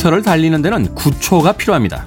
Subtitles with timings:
[0.00, 2.06] 100m를 달리는 데는 9초가 필요합니다.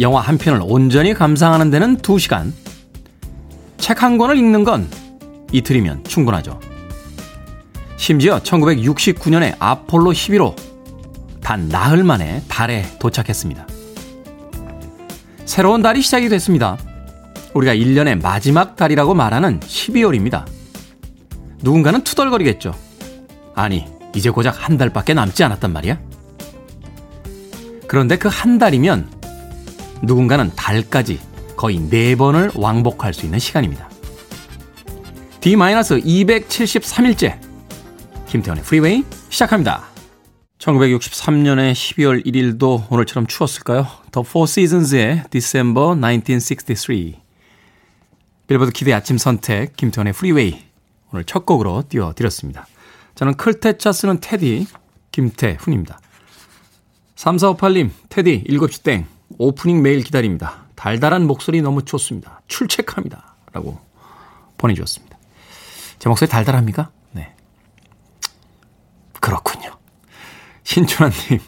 [0.00, 2.52] 영화 한 편을 온전히 감상하는 데는 2시간.
[3.78, 4.88] 책 한 권을 읽는 건
[5.52, 6.58] 이틀이면 충분하죠.
[7.96, 10.56] 심지어 1969년에 아폴로 11호
[11.42, 13.66] 단 나흘 만에 달에 도착했습니다.
[15.44, 16.76] 새로운 달이 시작이 됐습니다.
[17.54, 20.44] 우리가 1년의 마지막 달이라고 말하는 12월입니다.
[21.62, 22.74] 누군가는 투덜거리겠죠.
[23.54, 26.13] 아니, 이제 고작 한 달밖에 남지 않았단 말이야?
[27.94, 29.08] 그런데 그 한 달이면
[30.02, 31.20] 누군가는 달까지
[31.56, 33.88] 거의 4번을 왕복할 수 있는 시간입니다.
[35.40, 37.38] D-273일째
[38.26, 39.84] 김태원의 프리웨이 시작합니다.
[40.58, 43.86] 1963년의 12월 1일도 오늘처럼 추웠을까요?
[44.10, 47.14] The Four Seasons의 December 1963
[48.48, 50.64] 빌보드 키드의 아침 선택 김태원의 프리웨이
[51.12, 52.66] 오늘 첫 곡으로 띄워드렸습니다.
[53.14, 54.66] 저는 클테차 쓰는 테디
[55.12, 56.00] 김태훈입니다.
[57.16, 59.06] 3458님 테디 7시 땡
[59.38, 60.64] 오프닝 매일 기다립니다.
[60.74, 62.40] 달달한 목소리 너무 좋습니다.
[62.48, 63.36] 출첵합니다.
[63.52, 63.78] 라고
[64.58, 65.18] 보내주셨습니다.
[65.98, 66.90] 제 목소리 달달합니까?
[67.12, 67.34] 네.
[69.20, 69.70] 그렇군요.
[70.64, 71.40] 신춘하님,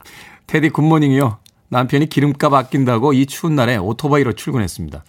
[0.47, 1.39] 테디 굿모닝이요.
[1.69, 5.05] 남편이 기름값 아낀다고 이 추운 날에 오토바이로 출근했습니다.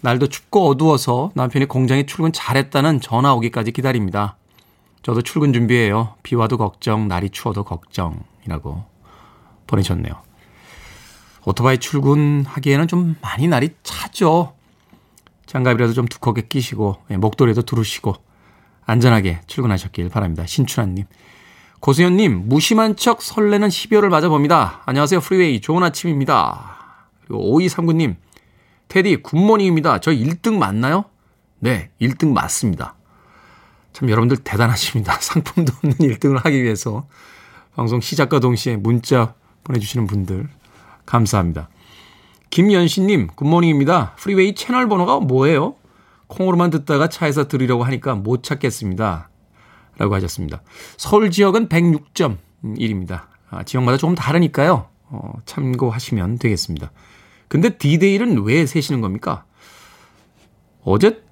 [0.00, 4.36] 날도 춥고 어두워서 남편이 공장에 출근 잘했다는 전화 오기까지 기다립니다.
[5.02, 6.14] 저도 출근 준비해요.
[6.22, 8.95] 비 와도 걱정, 날이 추워도 걱정이라고
[9.66, 10.14] 보내셨네요.
[11.44, 14.54] 오토바이 출근하기에는 좀 많이 날이 차죠.
[15.46, 18.16] 장갑이라도 좀 두껍게 끼시고 예, 목도리도 두르시고
[18.84, 20.44] 안전하게 출근하셨길 바랍니다.
[20.46, 21.06] 신춘하님.
[21.80, 24.82] 고수연님, 무심한 척 설레는 12월을 맞아봅니다.
[24.86, 25.20] 안녕하세요.
[25.20, 25.60] 프리웨이.
[25.60, 26.76] 좋은 아침입니다.
[27.26, 28.16] 그리고 5239님,
[28.88, 29.98] 테디, good morning입니다.
[29.98, 31.04] 저 1등 맞나요?
[31.58, 32.94] 네, 1등 맞습니다.
[33.92, 35.18] 참 여러분들 대단하십니다.
[35.20, 37.06] 상품도 없는 1등을 하기 위해서
[37.74, 39.34] 방송 시작과 동시에 문자
[39.66, 40.48] 보내주시는 분들
[41.04, 41.68] 감사합니다.
[42.50, 44.14] 김연신님, good morning입니다.
[44.16, 45.74] 프리웨이 채널 번호가 뭐예요?
[46.28, 49.28] 콩으로만 듣다가 차에서 들으려고 하니까 못 찾겠습니다.
[49.98, 50.62] 라고 하셨습니다.
[50.96, 53.24] 서울 지역은 106.1입니다.
[53.50, 54.88] 아, 지역마다 조금 다르니까요.
[55.08, 56.90] 어, 참고하시면 되겠습니다.
[57.48, 59.44] 근데 디데이는 왜 세시는 겁니까?
[60.82, 61.22] 어제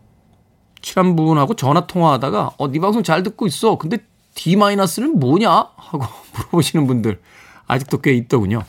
[0.81, 3.79] 친한 분하고 전화 통화하다가 어, 네 방송 잘 듣고 있어.
[3.79, 3.99] 근데
[4.35, 5.51] D-는 뭐냐?
[5.77, 7.21] 하고 물어보시는 분들
[7.75, 8.65] 아직도 꽤 있더군요.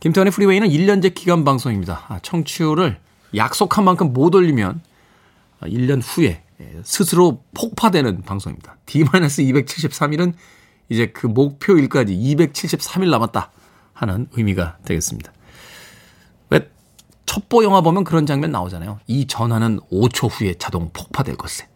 [0.00, 2.04] 김태환의 프리웨이는 1년제 기간 방송입니다.
[2.08, 2.98] 아, 청취율을
[3.36, 4.80] 약속한 만큼 못 올리면
[5.62, 6.42] 1년 후에
[6.82, 8.76] 스스로 폭파되는 방송입니다.
[8.86, 10.34] D-273일은
[10.88, 13.52] 이제 그 목표일까지 273일 남았다
[13.92, 15.32] 하는 의미가 되겠습니다.
[16.48, 16.68] 왜
[17.26, 18.98] 첩보 영화 보면 그런 장면 나오잖아요.
[19.06, 21.68] 이 전화는 5초 후에 자동 폭파될 것에.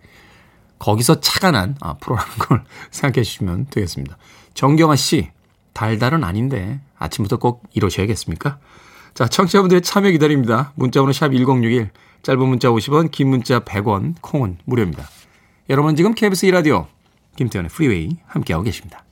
[0.80, 4.18] 거기서 차가 난 아, 프로라는 걸 생각해 주시면 되겠습니다.
[4.54, 5.30] 정경아 씨,
[5.74, 8.58] 달달은 아닌데 아침부터 꼭 이러셔야겠습니까?
[9.12, 10.72] 자, 청취자분들의 참여 기다립니다.
[10.74, 11.90] 문자번호 샵 1061,
[12.22, 15.08] 짧은 문자 50원, 긴 문자 100원, 콩은 무료입니다.
[15.70, 16.86] 여러분 지금 KBS 2라디오
[17.36, 19.04] 김태현의 프리웨이 함께하고 계십니다.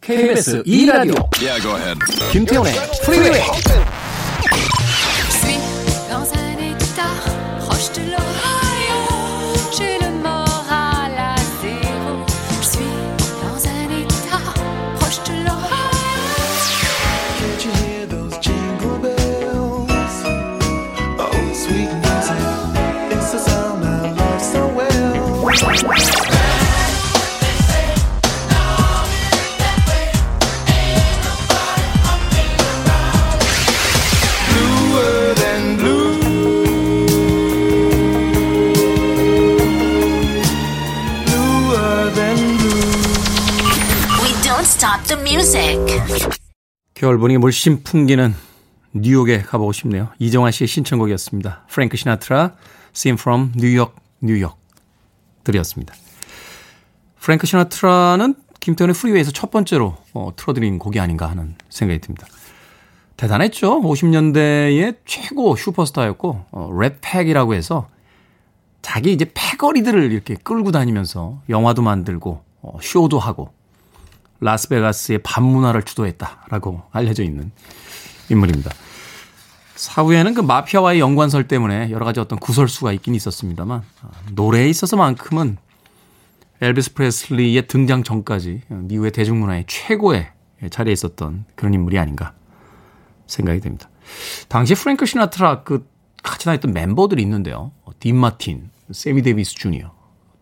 [0.00, 1.98] KBS 2라디오 yeah,
[2.30, 2.72] 김태현의
[3.04, 3.40] 프리웨이
[46.94, 48.34] 겨울 분위기 물씬 풍기는
[48.92, 50.08] 뉴욕에 가보고 싶네요.
[50.18, 51.66] 이정환 씨의 신청곡이었습니다.
[51.68, 52.54] 프랭크 시나트라,
[52.94, 54.63] Theme from New York, New York
[55.44, 55.94] 드렸습니다.
[57.20, 62.26] 프랭크 시나트라는 김태훈의 프리웨이에서 첫 번째로 어, 틀어드린 곡이 아닌가 하는 생각이 듭니다.
[63.16, 63.80] 대단했죠.
[63.80, 67.88] 50년대의 최고 슈퍼스타였고 어, Rat Pack이라고 해서
[68.82, 73.52] 자기 이제 패거리들을 이렇게 끌고 다니면서 영화도 만들고 어, 쇼도 하고
[74.40, 77.50] 라스베가스의 밤문화를 주도했다라고 알려져 있는
[78.30, 78.70] 인물입니다.
[79.76, 85.56] 사후에는 그 마피아와의 연관설 때문에 여러 가지 어떤 구설수가 있긴 있었습니다만 아, 노래에 있어서만큼은
[86.60, 90.30] 엘비스 프레슬리의 등장 전까지 미국의 대중문화의 최고의
[90.70, 92.32] 자리에 있었던 그런 인물이 아닌가
[93.26, 93.90] 생각이 됩니다.
[94.48, 95.86] 당시 프랭크 시나트라 그
[96.22, 97.72] 같이 다녔던 멤버들이 있는데요.
[98.00, 99.92] 딘 마틴, 세미 데비스 주니어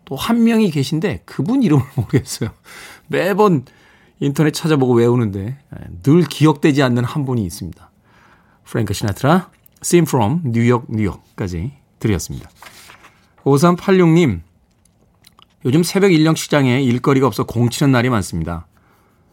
[0.04, 2.50] 또 한 명이 계신데 그분 이름을 모르겠어요.
[3.08, 3.64] 매번
[4.20, 5.56] 인터넷 찾아보고 외우는데
[6.02, 7.90] 늘 기억되지 않는 한 분이 있습니다.
[8.72, 9.50] 프랭크 시나트라,
[9.84, 12.48] Seen from 뉴욕, 뉴욕까지 드렸습니다.
[13.44, 14.40] 5386님,
[15.66, 18.66] 요즘 새벽 인력 시장에 일거리가 없어 공치는 날이 많습니다.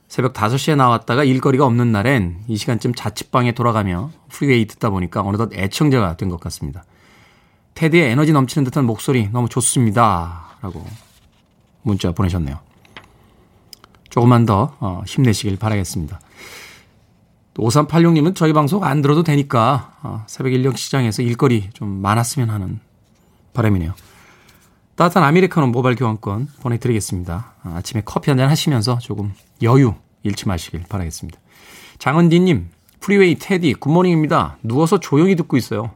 [0.10, 6.18] 새벽 5시에 나왔다가 일거리가 없는 날엔 이 시간쯤 자취방에 돌아가며 프리웨이 듣다 보니까 어느덧 애청자가
[6.18, 6.84] 된 것 같습니다.
[7.76, 10.58] 테디의 에너지 넘치는 듯한 목소리 너무 좋습니다.
[10.60, 10.86] 라고
[11.84, 12.60] 문자 보내셨네요.
[14.10, 16.20] 조금만 더 어, 힘내시길 바라겠습니다.
[17.60, 22.80] 5386님은 저희 방송 안 들어도 되니까 어, 새벽 인력 시장에서 일거리 좀 많았으면 하는
[23.54, 23.94] 바람이네요.
[24.96, 27.54] 따뜻한 아메리카노 모바일 교환권 보내드리겠습니다.
[27.64, 31.40] 아, 아침에 커피 한잔 하시면서 조금 여유 잃지 마시길 바라겠습니다.
[32.00, 32.70] 장은디님,
[33.00, 34.58] 프리웨이 테디, good morning입니다.
[34.64, 35.92] 누워서 조용히 듣고 있어요.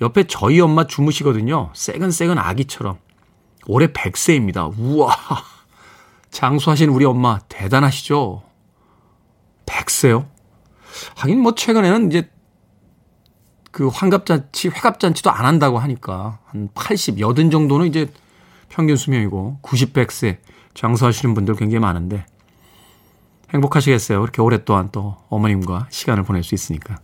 [0.00, 1.70] 옆에 저희 엄마 주무시거든요.
[1.74, 2.98] 새근새근 아기처럼.
[3.66, 4.72] 올해 100세입니다.
[4.78, 5.14] 우와.
[6.30, 8.42] 장수하신 우리 엄마 대단하시죠?
[9.66, 10.26] 100세요?
[11.16, 12.30] 하긴 뭐 최근에는 이제
[13.70, 18.10] 그 환갑잔치, 회갑잔치도 안 한다고 하니까 한 80, 여든 정도는 이제
[18.68, 20.38] 평균 수명이고 90, 100세
[20.74, 22.26] 장수하시는 분들 굉장히 많은데
[23.52, 24.20] 행복하시겠어요.
[24.20, 26.98] 그렇게 오랫동안 또 어머님과 시간을 보낼 수 있으니까.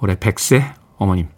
[0.00, 1.28] 올해 100세 어머님.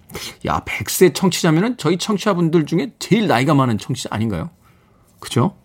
[0.46, 4.50] 야, 100세 청취자면은 저희 청취자분들 중에 제일 나이가 많은 청취자 아닌가요?
[5.20, 5.56] 그죠?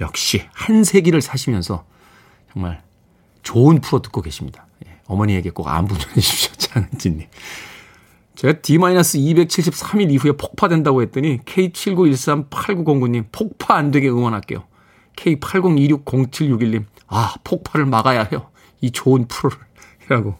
[0.00, 1.84] 역시 한 세기를 사시면서
[2.52, 2.82] 정말
[3.42, 4.65] 좋은 프로 듣고 계십니다.
[5.08, 6.52] 예, 어머니에게 꼭 안부 전해주십시오.
[6.58, 7.26] 장은진님.
[8.36, 14.64] 제가 D-273일 이후에 폭파된다고 했더니 K79138909님 폭파 안 되게 응원할게요.
[15.16, 18.50] K80260761님 아 폭파를 막아야 해요.
[18.82, 19.58] 이 좋은 프로를
[20.08, 20.36] 라고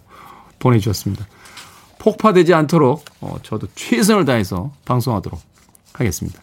[0.58, 1.26] 보내주셨습니다.
[1.98, 5.40] 폭파되지 않도록 어, 저도 최선을 다해서 방송하도록
[5.94, 6.40] 하겠습니다.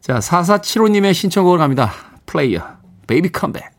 [0.00, 1.92] 자 4475님의 신청곡을 갑니다.
[2.26, 2.66] Player
[3.06, 3.71] Baby Come Back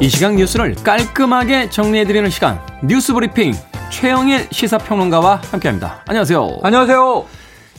[0.00, 3.52] 이 시각 뉴스를 깔끔하게 정리해드리는 시간 뉴스 브리핑
[3.90, 6.02] 최영일 시사평론가와 함께합니다.
[6.06, 6.58] 안녕하세요.
[6.62, 7.24] 안녕하세요.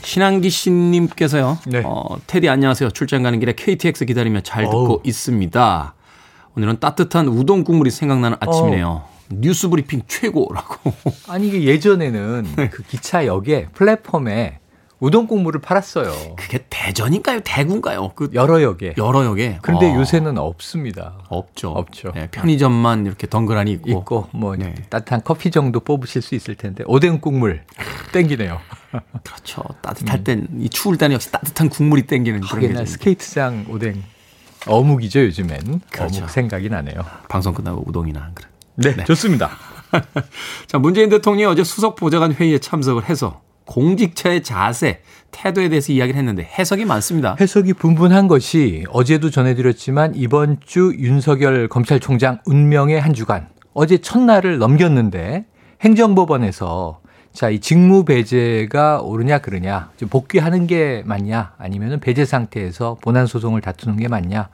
[0.01, 1.60] 신한기 씨님께서요.
[1.68, 1.81] 네.
[1.86, 2.89] 어, 테디 안녕하세요.
[2.92, 5.00] 출장 가는 길에 KTX 기다리며 잘 듣고 어우.
[5.04, 5.94] 있습니다.
[6.57, 8.88] 오늘은 따뜻한 우동 국물이 생각나는 아침이네요.
[8.88, 9.10] 어.
[9.31, 10.92] 뉴스 브리핑 최고라고.
[11.30, 14.60] 아니 이게 예전에는 그 기차역에 플랫폼에
[15.00, 16.36] 우동 국물을 팔았어요.
[16.36, 17.40] 그게 대전인가요?
[17.46, 18.12] 대구인가요?
[18.16, 18.96] 그 여러 역에.
[18.98, 19.60] 여러 역에.
[19.62, 21.13] 그런데 어, 요새는 없습니다.
[21.30, 21.69] 없죠.
[21.69, 22.12] 없죠.
[22.18, 23.90] 예, 편의점만 이렇게 덩그라니 있고.
[23.90, 24.75] 있고 뭐 네.
[24.90, 27.63] 따뜻한 커피 정도 뽑으실 수 있을 텐데 오뎅 국물
[28.12, 28.60] 땡기네요.
[29.24, 29.63] 그렇죠.
[29.81, 34.04] 따뜻할 땐, 이 추울 때는 역시 따뜻한 국물이 땡기는 그런 게 옛날 스케이트장 오뎅
[34.68, 35.81] 어묵이죠 요즘엔.
[35.92, 36.18] 그렇죠.
[36.18, 37.06] 어묵 생각이 나네요.
[37.30, 38.50] 방송 끝나고 우동이나 한 그릇.
[38.75, 39.51] 네, 좋습니다.
[40.68, 46.44] 자, 문재인 대통령이 어제 수석 보좌관 회의에 참석을 해서 공직자의 자세, 태도에 대해서 이야기를 했는데
[46.44, 47.36] 해석이 많습니다.
[47.40, 55.46] 해석이 분분한 것이 어제도 전해드렸지만 이번 주 윤석열 검찰총장 운명의 한 주간 어제 첫날을 넘겼는데
[55.82, 63.62] 행정법원에서 자, 이 직무 배제가 옳으냐 그러냐 복귀하는 게 맞냐 아니면은 배제 상태에서 본안 소송을
[63.62, 64.50] 다투는 게 맞냐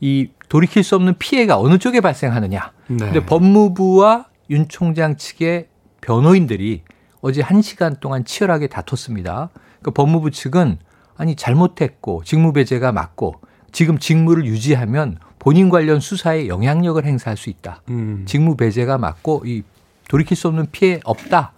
[0.00, 2.72] 이 돌이킬 수 없는 피해가 어느 쪽에 발생하느냐.
[2.86, 2.96] 네.
[2.96, 5.66] 근데 법무부와 윤 총장 측의
[6.00, 6.82] 변호인들이
[7.24, 9.48] 어제 한 시간 동안 치열하게 다퉜습니다.
[9.82, 10.76] 그 법무부 측은
[11.16, 13.36] 아니 잘못했고 직무배제가 맞고
[13.72, 17.80] 지금 직무를 유지하면 본인 관련 수사에 영향력을 행사할 수 있다.
[17.88, 19.62] 음, 직무배제가 맞고 이
[20.08, 21.52] 돌이킬 수 없는 피해 없다.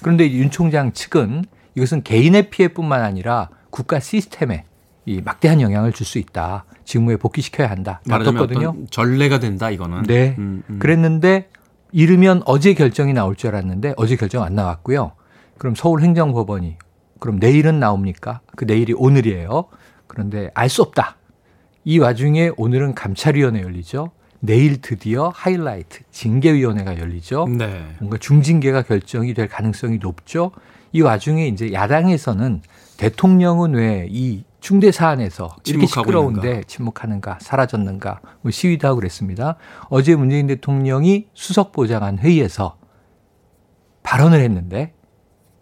[0.00, 1.44] 그런데 윤 총장 측은
[1.76, 4.64] 이것은 개인의 피해뿐만 아니라 국가 시스템에
[5.06, 6.64] 이 막대한 영향을 줄 수 있다.
[6.84, 8.00] 직무에 복귀시켜야 한다.
[8.08, 8.90] 다퉜거든요.
[8.90, 10.02] 전례가 된다 이거는.
[10.02, 10.34] 네.
[10.38, 10.78] 음, 음.
[10.80, 11.48] 그랬는데
[11.92, 15.12] 이르면 어제 결정이 나올 줄 알았는데 어제 결정 안 나왔고요.
[15.58, 16.76] 그럼 서울행정법원이
[17.20, 18.40] 그럼 내일은 나옵니까?
[18.56, 19.66] 그 내일이 오늘이에요.
[20.06, 21.16] 그런데 알 수 없다.
[21.84, 24.10] 이 와중에 오늘은 감찰위원회 열리죠.
[24.40, 27.46] 내일 드디어 하이라이트 징계위원회가 열리죠.
[27.46, 27.84] 네.
[28.00, 30.50] 뭔가 중징계가 결정이 될 가능성이 높죠.
[30.92, 32.62] 이 와중에 이제 야당에서는
[32.96, 36.66] 대통령은 왜 이 중대 사안에서 이렇게 시끄러운데 있는가.
[36.68, 39.56] 침묵하는가 사라졌는가 뭐 시위도 하고 그랬습니다.
[39.88, 42.78] 어제 문재인 대통령이 수석 보좌관 회의에서
[44.04, 44.94] 발언을 했는데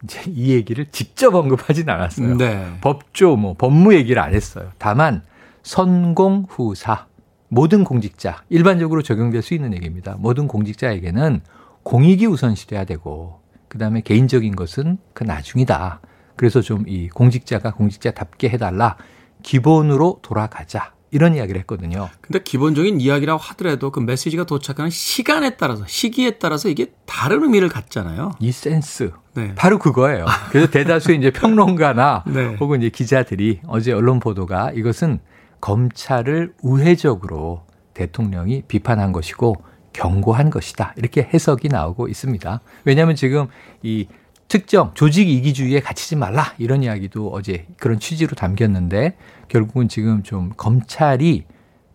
[0.05, 2.37] 이제 이 얘기를 직접 언급하진 않았어요.
[2.37, 2.67] 네.
[2.83, 4.71] 법조 뭐 법무 얘기를 안 했어요.
[4.77, 5.23] 다만
[5.63, 7.07] 선공 후사
[7.49, 10.17] 모든 공직자 일반적으로 적용될 수 있는 얘기입니다.
[10.19, 11.41] 모든 공직자에게는
[11.85, 16.03] 공익이 우선시돼야 되고 그다음에 개인적인 것은 그 나중이다.
[16.41, 18.97] 그래서 좀 이 공직자가 공직자답게 해달라.
[19.43, 20.95] 기본으로 돌아가자.
[21.11, 22.09] 이런 이야기를 했거든요.
[22.23, 28.31] 근데 기본적인 이야기라고 하더라도 그 메시지가 도착하는 시간에 따라서 시기에 따라서 이게 다른 의미를 갖잖아요.
[28.41, 29.11] 이 센스.
[29.35, 29.55] 네.
[29.55, 30.25] 바로 그거예요.
[30.51, 32.57] 그래서 대다수의 이제 평론가나 네.
[32.59, 35.21] 혹은 이제 기자들이 어제 언론 보도가 이것은
[35.61, 39.57] 검찰을 우회적으로 대통령이 비판한 것이고
[39.93, 40.95] 경고한 것이다.
[40.97, 42.61] 이렇게 해석이 나오고 있습니다.
[42.87, 43.49] 왜냐하면 지금
[43.83, 44.07] 이
[44.51, 49.17] 특정 조직 이기주의에 갇히지 말라 이런 이야기도 어제 그런 취지로 담겼는데
[49.47, 51.45] 결국은 지금 좀 검찰이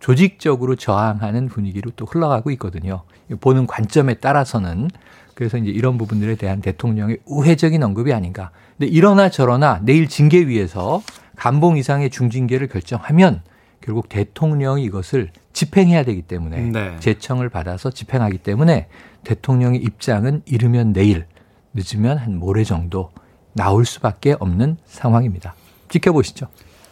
[0.00, 3.02] 조직적으로 저항하는 분위기로 또 흘러가고 있거든요.
[3.42, 4.88] 보는 관점에 따라서는
[5.34, 8.50] 그래서 이제 이런 부분들에 대한 대통령의 우회적인 언급이 아닌가.
[8.78, 11.02] 근데 이러나 저러나 내일 징계위에서
[11.36, 13.42] 감봉 이상의 중징계를 결정하면
[13.82, 16.96] 결국 대통령이 이것을 집행해야 되기 때문에 네.
[17.00, 18.88] 제청을 받아서 집행하기 때문에
[19.24, 21.26] 대통령의 입장은 이르면 내일
[21.76, 23.10] 늦으면 한 모레 정도
[23.52, 25.54] 나올 수밖에 없는 상황입니다.
[25.90, 26.46] 지켜보시죠.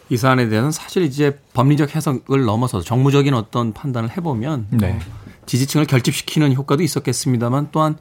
[0.09, 4.91] 이 사안에 대해서는 사실 이제 법리적 해석을 넘어서 정무적인 어떤 판단을 해보면 네.
[4.93, 4.99] 뭐
[5.47, 7.97] 지지층을 결집시키는 효과도 있었겠습니다만 또한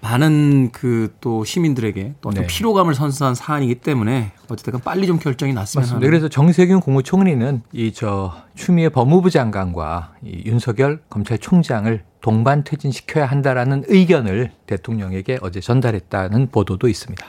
[0.00, 2.46] 많은 그 또 시민들에게 또 어떤 네.
[2.46, 5.96] 피로감을 선사한 사안이기 때문에 어쨌든 빨리 좀 결정이 났으면 맞습니다.
[5.96, 6.06] 하는.
[6.08, 14.50] 그래서 정세균 국무총리는 이 저 추미애 법무부 장관과 이 윤석열 검찰총장을 동반 퇴진시켜야 한다라는 의견을
[14.66, 17.24] 대통령에게 어제 전달했다는 보도도 있습니다.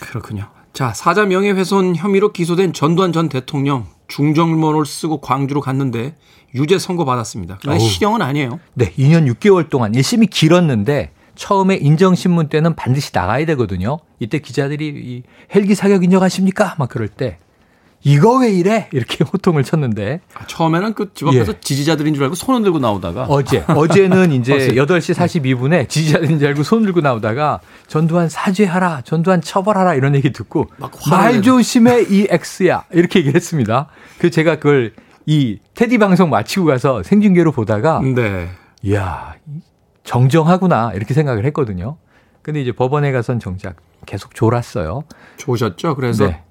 [0.00, 0.46] 그렇군요.
[0.72, 6.14] 자, 사자 명예훼손 혐의로 기소된 전두환 전 대통령 중정모를 쓰고 광주로 갔는데
[6.54, 7.58] 유죄 선고 받았습니다.
[7.60, 8.60] 그런데 실형은 아니에요.
[8.74, 13.98] 네, 2년 6개월 동안 1심이 길었는데 처음에 인정신문 때는 반드시 나가야 되거든요.
[14.20, 16.76] 이때 기자들이 이 헬기 사격 인정하십니까?
[16.78, 17.38] 막 그럴 때
[18.02, 18.88] 이거 왜 이래?
[18.92, 20.20] 이렇게 호통을 쳤는데.
[20.34, 21.60] 아, 처음에는 그집 앞에서 예.
[21.60, 23.24] 지지자들인 줄 알고 손을 들고 나오다가.
[23.24, 23.64] 어제.
[23.68, 30.14] 어제는 이제 8시 42분에 지지자들인 줄 알고 손 들고 나오다가 전두환 사죄하라, 전두환 처벌하라 이런
[30.14, 30.66] 얘기 듣고
[31.10, 32.84] 말 조심해 이 X야.
[32.92, 33.88] 이렇게 얘기를 했습니다.
[34.18, 34.92] 그 제가 그걸
[35.26, 38.00] 이 테디 방송 마치고 가서 생중계로 보다가.
[38.00, 38.48] 네.
[38.82, 39.34] 이야,
[40.04, 40.92] 정정하구나.
[40.94, 41.98] 이렇게 생각을 했거든요.
[42.42, 43.76] 근데 이제 법원에 가선 정작
[44.06, 45.02] 계속 졸았어요.
[45.36, 45.96] 좋으셨죠?
[45.96, 46.42] 그래서 네.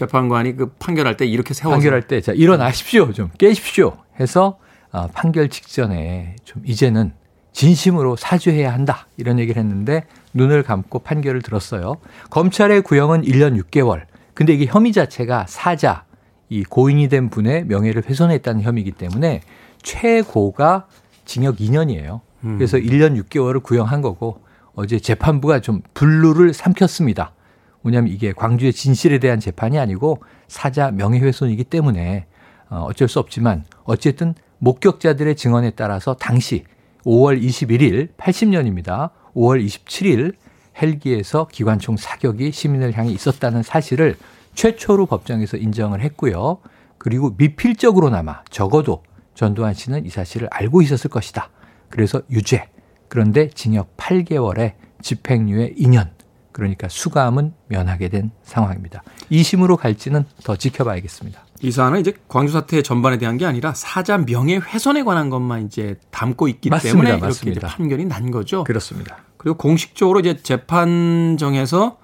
[0.00, 3.12] 재판관이 그 판결할 때 이렇게 세워서 판결할 때 자, 일어나십시오.
[3.12, 3.98] 좀 깨십시오.
[4.18, 4.58] 해서
[4.92, 7.12] 아, 판결 직전에 좀 이제는
[7.52, 9.06] 진심으로 사죄해야 한다.
[9.18, 11.98] 이런 얘기를 했는데 눈을 감고 판결을 들었어요.
[12.30, 14.02] 검찰의 구형은 1년 6개월.
[14.32, 16.04] 근데 이게 혐의 자체가 사자,
[16.48, 19.42] 이 고인이 된 분의 명예를 훼손했다는 혐의이기 때문에
[19.82, 20.86] 최고가
[21.26, 22.20] 징역 2년이에요.
[22.44, 22.56] 음.
[22.56, 24.40] 그래서 1년 6개월을 구형한 거고
[24.74, 27.32] 어제 재판부가 좀 분루를 삼켰습니다.
[27.82, 32.26] 뭐냐면 이게 광주의 진실에 대한 재판이 아니고 사자 명예훼손이기 때문에
[32.68, 36.64] 어, 어쩔 수 없지만 어쨌든 목격자들의 증언에 따라서 당시
[37.04, 39.10] 5월 21일 80년입니다.
[39.34, 40.34] 5월 27일
[40.80, 44.16] 헬기에서 기관총 사격이 시민을 향해 있었다는 사실을
[44.54, 46.58] 최초로 법정에서 인정을 했고요.
[46.98, 49.02] 그리고 미필적으로나마 적어도
[49.34, 51.50] 전두환 씨는 이 사실을 알고 있었을 것이다.
[51.88, 52.68] 그래서 유죄.
[53.08, 56.10] 그런데 징역 8개월에 집행유예 2년.
[56.52, 59.02] 그러니까 수감은 면하게 된 상황입니다.
[59.30, 61.44] 2심으로 갈지는 더 지켜봐야겠습니다.
[61.62, 65.96] 이 사안은 이제 광주 사태 전반에 대한 게 아니라 사자 명예 훼손에 관한 것만 이제
[66.10, 66.92] 담고 있기 맞습니다.
[66.92, 67.68] 때문에 이렇게 맞습니다.
[67.68, 68.64] 판결이 난 거죠.
[68.64, 69.18] 그렇습니다.
[69.36, 71.98] 그리고 공식적으로 이제 재판정에서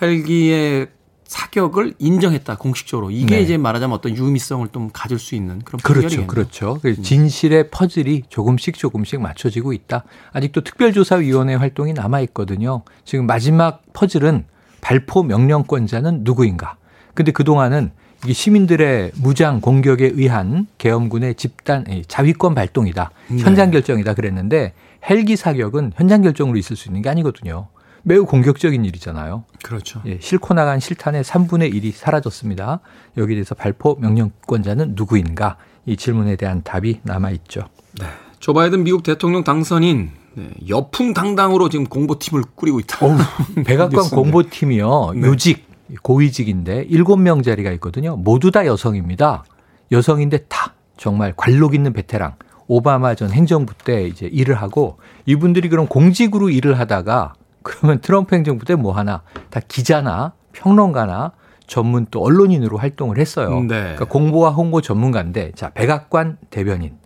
[0.00, 0.88] 헬기의
[1.30, 3.42] 사격을 인정했다 공식적으로 이게 네.
[3.42, 6.78] 이제 말하자면 어떤 유미성을 좀 가질 수 있는 그런 그렇죠, 그렇죠.
[6.82, 7.02] 그 음.
[7.04, 10.02] 진실의 퍼즐이 조금씩 조금씩 맞춰지고 있다.
[10.32, 12.82] 아직도 특별조사위원회 활동이 남아 있거든요.
[13.04, 14.44] 지금 마지막 퍼즐은
[14.80, 16.76] 발포 명령권자는 누구인가?
[17.14, 17.92] 근데 그 동안은
[18.24, 23.12] 이게 시민들의 무장 공격에 의한 계엄군의 집단 자위권 발동이다.
[23.28, 23.38] 네.
[23.38, 24.72] 현장 결정이다 그랬는데
[25.08, 27.68] 헬기 사격은 현장 결정으로 있을 수 있는 게 아니거든요.
[28.02, 29.44] 매우 공격적인 일이잖아요.
[29.62, 30.02] 그렇죠.
[30.06, 32.80] 예, 싣고 나간 실탄의 3분의 1이 사라졌습니다.
[33.16, 35.56] 여기에 대해서 발포 명령권자는 누구인가?
[35.86, 37.62] 이 질문에 대한 답이 남아 있죠.
[37.98, 38.06] 네.
[38.38, 43.04] 조 바이든 미국 대통령 당선인 네, 여풍당당으로 지금 공보팀을 꾸리고 있다.
[43.04, 43.16] 어우,
[43.64, 45.12] 백악관 공보팀이요.
[45.16, 45.26] 네.
[45.26, 45.66] 요직
[46.02, 48.16] 고위직인데 7명 자리가 있거든요.
[48.16, 49.44] 모두 다 여성입니다.
[49.90, 52.36] 여성인데 다 정말 관록 있는 베테랑.
[52.68, 58.64] 오바마 전 행정부 때 이제 일을 하고 이분들이 그럼 공직으로 일을 하다가 그러면 트럼프 행정부
[58.64, 61.32] 때 뭐 하나 다 기자나 평론가나
[61.66, 63.60] 전문 또 언론인으로 활동을 했어요.
[63.60, 63.66] 네.
[63.68, 66.96] 그러니까 공보와 홍보 전문가인데 자 백악관 대변인,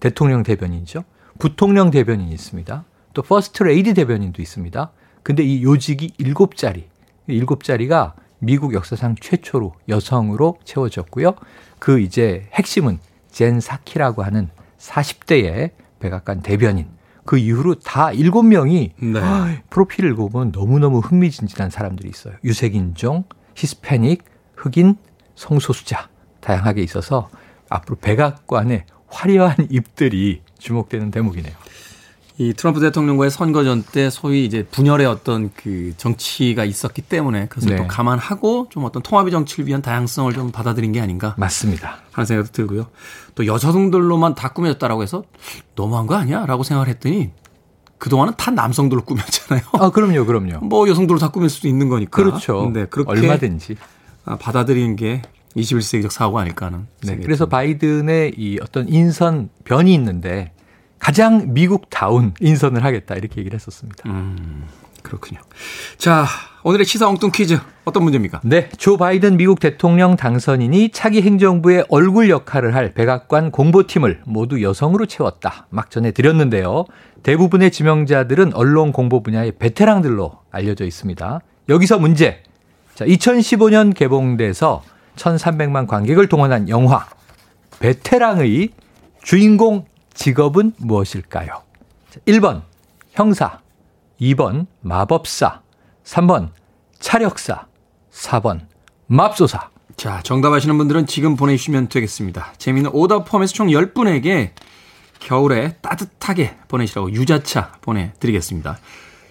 [0.00, 1.04] 대통령 대변인이죠.
[1.38, 2.84] 부통령 대변인이 있습니다.
[3.14, 4.90] 또 퍼스트 레이디 대변인도 있습니다.
[5.22, 6.88] 근데 이 요직이 일곱 자리,
[7.26, 11.34] 일곱 자리가 미국 역사상 최초로 여성으로 채워졌고요.
[11.78, 12.98] 그 이제 핵심은
[13.30, 14.48] 젠 사키라고 하는
[14.78, 16.86] 40대의 백악관 대변인.
[17.28, 19.62] 그 이후로 다 일곱 명이 네.
[19.68, 22.32] 프로필을 보면 너무너무 흥미진진한 사람들이 있어요.
[22.42, 24.24] 유색인종, 히스패닉,
[24.56, 24.96] 흑인,
[25.34, 26.08] 성소수자
[26.40, 27.28] 다양하게 있어서
[27.68, 31.52] 앞으로 백악관의 화려한 입들이 주목되는 대목이네요.
[32.40, 37.76] 이 트럼프 대통령과의 선거전 때 소위 이제 분열의 어떤 그 정치가 있었기 때문에 그것을 네.
[37.76, 41.34] 또 감안하고 좀 어떤 통합의 정치를 위한 다양성을 좀 받아들인 게 아닌가.
[41.36, 41.98] 맞습니다.
[42.12, 42.86] 하는 생각도 들고요.
[43.34, 45.24] 또 여성들로만 다 꾸며졌다라고 해서
[45.74, 46.46] 너무한 거 아니야?
[46.46, 47.32] 라고 생각을 했더니
[47.98, 49.64] 그동안은 다 남성들로 꾸몄잖아요.
[49.72, 50.60] 아, 그럼요, 그럼요.
[50.64, 52.22] 뭐 여성들로 다 꾸밀 수도 있는 거니까.
[52.22, 52.70] 그렇죠.
[52.72, 53.76] 네, 그렇게 얼마든지
[54.24, 55.22] 아, 받아들이는 게
[55.56, 56.86] 21세기적 사고가 아닐까 하는.
[57.02, 60.52] 네, 그래서 바이든의 이 어떤 인선 변이 있는데
[60.98, 64.08] 가장 미국다운 인선을 하겠다 이렇게 얘기를 했었습니다.
[64.08, 64.64] 음,
[65.02, 65.40] 그렇군요.
[65.96, 66.26] 자,
[66.62, 68.40] 오늘의 시사 엉뚱 퀴즈 어떤 문제입니까?
[68.44, 75.06] 네, 조 바이든 미국 대통령 당선인이 차기 행정부의 얼굴 역할을 할 백악관 공보팀을 모두 여성으로
[75.06, 75.66] 채웠다.
[75.70, 76.84] 막 전해드렸는데요.
[77.22, 81.40] 대부분의 지명자들은 언론 공보 분야의 베테랑들로 알려져 있습니다.
[81.68, 82.42] 여기서 문제.
[82.94, 84.82] 자, 2015년 개봉돼서
[85.16, 87.06] 1,300만 관객을 동원한 영화
[87.80, 88.70] 베테랑의
[89.22, 89.84] 주인공
[90.18, 91.62] 직업은 무엇일까요?
[92.26, 92.62] 1번
[93.12, 93.60] 형사,
[94.20, 95.62] 2번 마법사,
[96.02, 96.50] 3번
[96.98, 97.66] 차력사,
[98.10, 98.66] 4번
[99.06, 99.70] 맙소사.
[99.96, 102.52] 자, 정답 아시는 분들은 지금 보내주시면 되겠습니다.
[102.58, 104.50] 재미있는 오답 포함해서 총 10분에게
[105.20, 108.76] 겨울에 따뜻하게 보내시라고 유자차 보내드리겠습니다.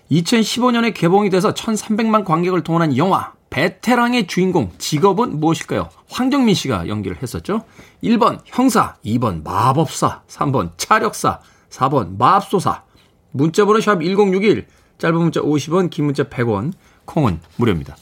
[0.10, 5.90] 2015년에 개봉이 돼서 1300만 관객을 동원한 영화 베테랑의 주인공 직업은 무엇일까요?
[6.12, 7.64] 황정민 씨가 연기를 했었죠.
[8.04, 11.40] 1번 형사, 2번 마법사, 3번 차력사,
[11.72, 12.84] 4번 마법소사.
[13.32, 14.68] 문자번호 샵 1061,
[15.00, 16.74] 짧은 문자 50원, 긴 문자 100원,
[17.06, 17.98] 콩은 무료입니다.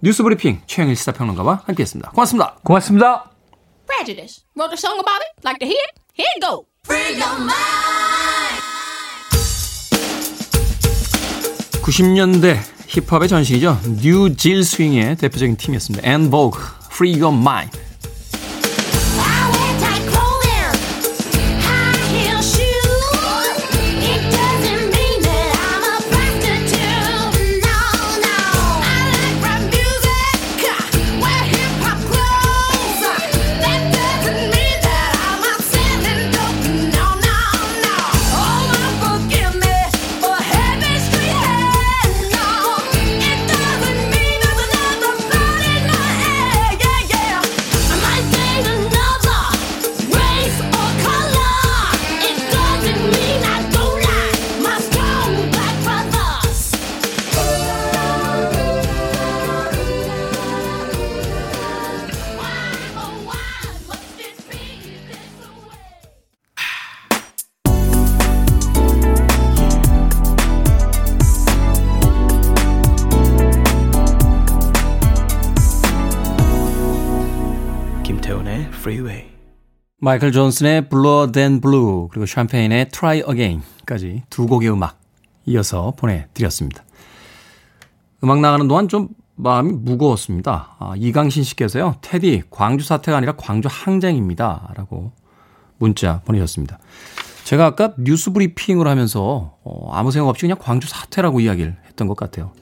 [0.00, 2.12] 뉴스 브리핑 최영일 시사평론가와 함께했습니다.
[2.12, 2.54] 고맙습니다.
[2.62, 3.32] 고맙습니다.
[3.88, 4.44] Prejudice.
[4.54, 5.34] Wrote a song about it.
[5.42, 6.00] Like to hear it?
[6.14, 6.66] Here it go.
[6.84, 8.62] Free your mind.
[11.82, 13.80] 90년대 힙합의 전신이죠.
[14.00, 16.08] 뉴 질 스윙의 대표적인 팀이었습니다.
[16.08, 16.58] 앤 보그,
[16.92, 17.76] Free Your Mind.
[80.04, 85.00] 마이클 존슨의 Bluer Than Blue 그리고 샴페인의 Try Again까지 두 곡의 음악
[85.46, 86.84] 이어서 보내드렸습니다.
[88.22, 90.76] 음악 나가는 동안 좀 마음이 무거웠습니다.
[90.78, 91.94] 아, 이강신 씨께서요.
[92.02, 94.74] 테디 광주 사태가 아니라 광주 항쟁입니다.
[94.76, 95.10] 라고
[95.78, 96.78] 문자 보내셨습니다.
[97.44, 102.16] 제가 아까 뉴스 브리핑을 하면서 어, 아무 생각 없이 그냥 광주 사태라고 이야기를 했던 것
[102.18, 102.52] 같아요.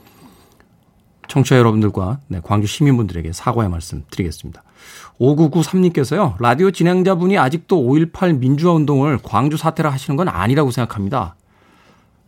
[1.33, 4.63] 청취자 여러분들과 네, 광주 시민분들에게 사과의 말씀 드리겠습니다.
[5.19, 6.37] 5993님께서요.
[6.39, 11.37] 라디오 진행자분이 아직도 5.18 민주화 운동을 광주 사태라 하시는 건 아니라고 생각합니다.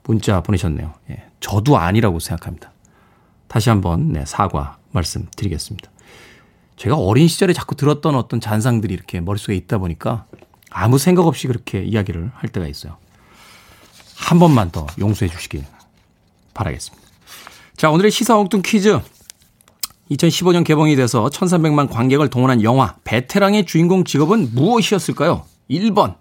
[0.04, 0.94] 문자 보내셨네요.
[1.10, 2.72] 예, 저도 아니라고 생각합니다.
[3.46, 5.90] 다시 한번 네, 사과 말씀드리겠습니다.
[6.76, 10.24] 제가 어린 시절에 자꾸 들었던 어떤 잔상들이 이렇게 머릿속에 있다 보니까
[10.70, 12.96] 아무 생각 없이 그렇게 이야기를 할 때가 있어요.
[14.16, 15.62] 한 번만 더 용서해 주시길
[16.54, 17.03] 바라겠습니다.
[17.84, 18.98] 자, 오늘의 시사 엉뚱 퀴즈.
[20.10, 25.44] 2015년 개봉이 돼서 1300만 관객을 동원한 영화 베테랑의 주인공 직업은 무엇이었을까요?
[25.70, 26.16] 1번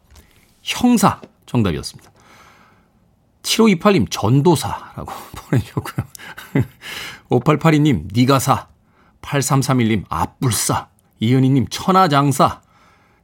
[0.61, 2.11] 형사 정답이었습니다.
[3.43, 6.05] 7528님 전도사라고 보내주셨고요.
[7.29, 8.67] 5882님 니가사
[9.21, 10.89] 8331님 앞불사
[11.21, 12.59] 이은희님 천하장사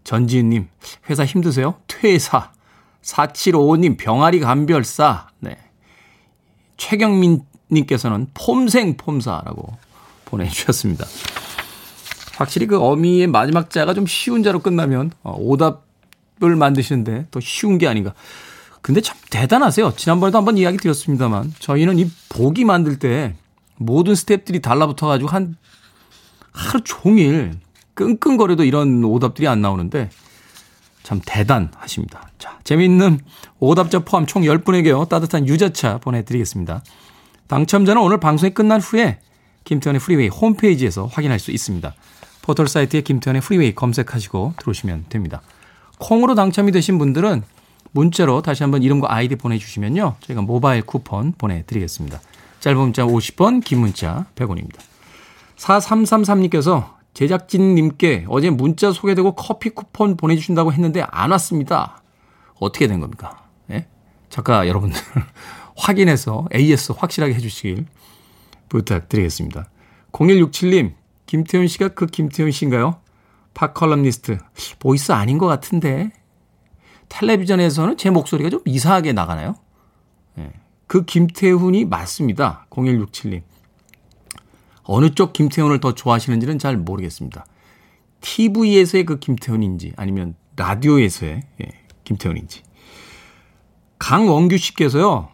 [0.06, 0.70] 전지은님
[1.10, 1.76] 회사 힘드세요?
[1.88, 2.54] 퇴사
[3.02, 5.58] 4755님 병아리 감별사 네.
[6.78, 9.78] 최경민 님께서는 폼생 폼사라고
[10.26, 11.06] 보내주셨습니다.
[12.38, 17.88] 확실히 그 어미의 마지막 자가 좀 쉬운 자로 끝나면 어, 오답을 만드시는데 더 쉬운 게
[17.88, 18.14] 아닌가.
[18.82, 19.94] 근데 참 대단하세요.
[19.98, 23.36] 지난번에도 한번 이야기 드렸습니다만 저희는 이 보기 만들 때
[23.76, 25.58] 모든 스탭들이 달라붙어가지고 한
[26.52, 27.60] 하루 종일
[27.94, 30.10] 끙끙거려도 이런 오답들이 안 나오는데
[31.04, 32.30] 참 대단하십니다.
[32.38, 33.20] 자, 재미있는
[33.60, 35.10] 오답자 포함 총 10분에게요.
[35.10, 36.84] 따뜻한 유자차 보내드리겠습니다.
[37.50, 39.20] 당첨자는 오늘 방송이 끝난 후에
[39.64, 41.94] 김태훈의 프리웨이 홈페이지에서 확인할 수 있습니다.
[42.44, 45.42] 포털 사이트에 김태훈의 프리웨이 검색하시고 들어오시면 됩니다.
[45.98, 47.42] 콩으로 당첨이 되신 분들은
[47.92, 50.16] 문자로 다시 한번 이름과 아이디 보내주시면요.
[50.22, 52.22] 저희가 모바일 쿠폰 보내드리겠습니다.
[52.60, 54.78] 짧은 문자 50원, 긴 문자 100원입니다.
[55.58, 62.04] 4333님께서 제작진님께 어제 문자 소개되고 커피 쿠폰 보내주신다고 했는데 안 왔습니다.
[62.60, 63.44] 어떻게 된 겁니까?
[63.72, 63.88] 예?
[64.30, 65.00] 작가 여러분들
[65.80, 67.86] 확인해서 AS 확실하게 해주시길
[68.68, 69.70] 부탁드리겠습니다.
[70.12, 70.94] 0167님,
[71.26, 73.00] 김태훈 씨가 그 김태훈 씨인가요?
[73.54, 74.38] 팝 칼럼니스트.
[74.80, 76.12] voice 아닌 것 같은데.
[77.08, 79.56] 텔레비전에서는 제 목소리가 좀 이상하게 나가나요?
[80.38, 80.52] 예.
[80.86, 82.68] 그 김태훈이 맞습니다.
[82.70, 83.42] 0167님.
[84.84, 87.46] 어느 쪽 김태훈을 더 좋아하시는지는 잘 모르겠습니다.
[88.22, 91.66] TV에서의 그 김태훈인지 아니면 라디오에서의 예,
[92.04, 92.64] 김태훈인지.
[93.98, 95.30] 강원규 씨께서요.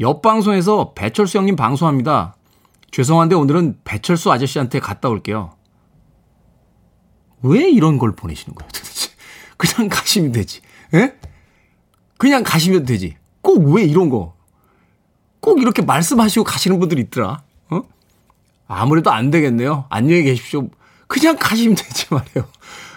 [0.00, 2.34] 옆 방송에서 배철수 형님 방송합니다.
[2.90, 5.54] 죄송한데 오늘은 배철수 아저씨한테 갔다 올게요.
[7.42, 9.10] 왜 이런 걸 보내시는 거예요, 도대체?
[9.56, 10.62] 그냥 가시면 되지.
[10.94, 11.14] 예?
[12.18, 13.16] 그냥 가시면 되지.
[13.42, 14.34] 꼭 왜 이런 거?
[15.40, 17.42] 꼭 이렇게 말씀하시고 가시는 분들이 있더라.
[17.70, 17.82] 어?
[18.66, 19.86] 아무래도 안 되겠네요.
[19.88, 20.68] 안녕히 계십시오.
[21.06, 22.48] 그냥 가시면 되지 말이에요.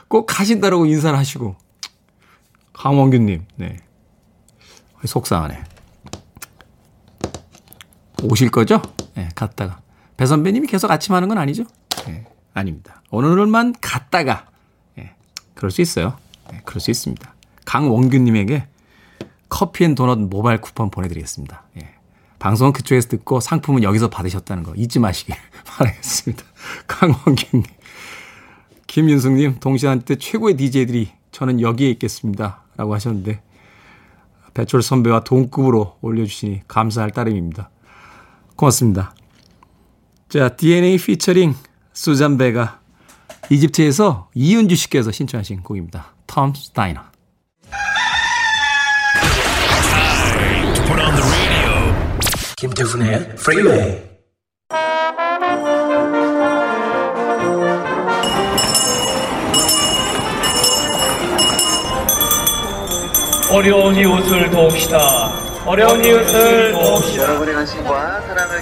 [0.07, 1.55] 꼭 가신다라고 인사를 하시고.
[2.73, 3.77] 강원규님, 네.
[5.05, 5.63] 속상하네.
[8.23, 8.81] 오실 거죠?
[9.15, 9.79] 네, 갔다가.
[10.17, 11.63] 배 선배님이 계속 아침 하는 건 아니죠?
[12.05, 13.01] 네, 아닙니다.
[13.09, 14.47] 오늘만 갔다가.
[14.95, 15.13] 네,
[15.53, 16.17] 그럴 수 있어요.
[16.51, 17.33] 네, 그럴 수 있습니다.
[17.65, 18.67] 강원규님에게
[19.49, 21.63] 커피 and 도넛 모바일 쿠폰 보내드리겠습니다.
[21.81, 21.89] 예.
[22.39, 26.43] 방송은 그쪽에서 듣고 상품은 여기서 받으셨다는 거 잊지 마시길 바라겠습니다.
[26.87, 27.63] 강원규님.
[28.87, 32.61] 김윤숙님, 동시한테 최고의 DJ들이 저는 여기에 있겠습니다.
[32.75, 33.41] 라고 하셨는데,
[34.53, 37.69] 배철 선배와 동급으로 올려주시니 감사할 따름입니다.
[38.55, 39.13] 고맙습니다.
[40.29, 41.55] 자, DNA 피처링
[41.93, 42.79] 수잔 베가
[43.49, 46.13] 이집트에서 이은주 씨께서 신청하신 곡입니다.
[46.27, 47.01] 톰 스타이너.
[52.57, 54.13] 김태훈의 프리웨이
[63.51, 65.43] 어려운 이웃을 도웁시다.
[65.65, 67.23] 어려운 이웃을 도웁시다.
[67.23, 68.12] 여러분의 관심과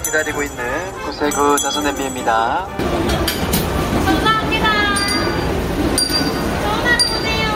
[0.02, 2.66] 기다리고 있는 구세구 자선냄비입니다.
[4.04, 4.94] 감사합니다.
[6.62, 7.48] 전화 주세요.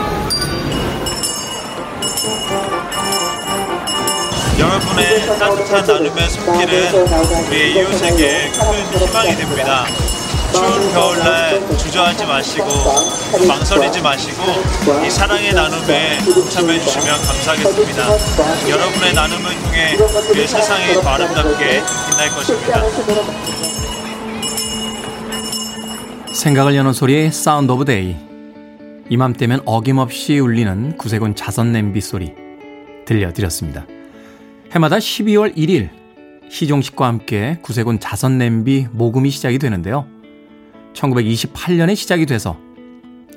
[4.59, 9.85] 여러분의 따뜻한 나눔의 손길은 우리 이웃에게 큰 희망이 됩니다.
[10.53, 12.65] 추운 겨울날 주저하지 마시고
[13.47, 14.41] 망설이지 마시고
[15.05, 18.69] 이 사랑의 나눔에 동참해 주시면 감사하겠습니다.
[18.69, 19.97] 여러분의 나눔을 통해
[20.31, 21.83] 우리 세상이 더 아름답게
[22.17, 22.81] 빛날 것입니다.
[26.33, 28.15] 생각을 여는 소리 Sound of Day
[29.09, 32.33] 이맘때면 어김없이 울리는 구세군 자선 냄비 소리
[33.05, 33.85] 들려드렸습니다.
[34.71, 35.89] 해마다 12월 1일
[36.49, 40.07] 시종식과 함께 구세군 자선 냄비 모금이 시작이 되는데요.
[40.93, 42.57] 1928년에 시작이 돼서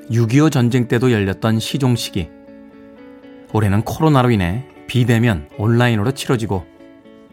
[0.09, 2.29] 6.25 전쟁 때도 열렸던 시종식이
[3.53, 6.71] 올해는 코로나로 인해 비대면 온라인으로 치러지고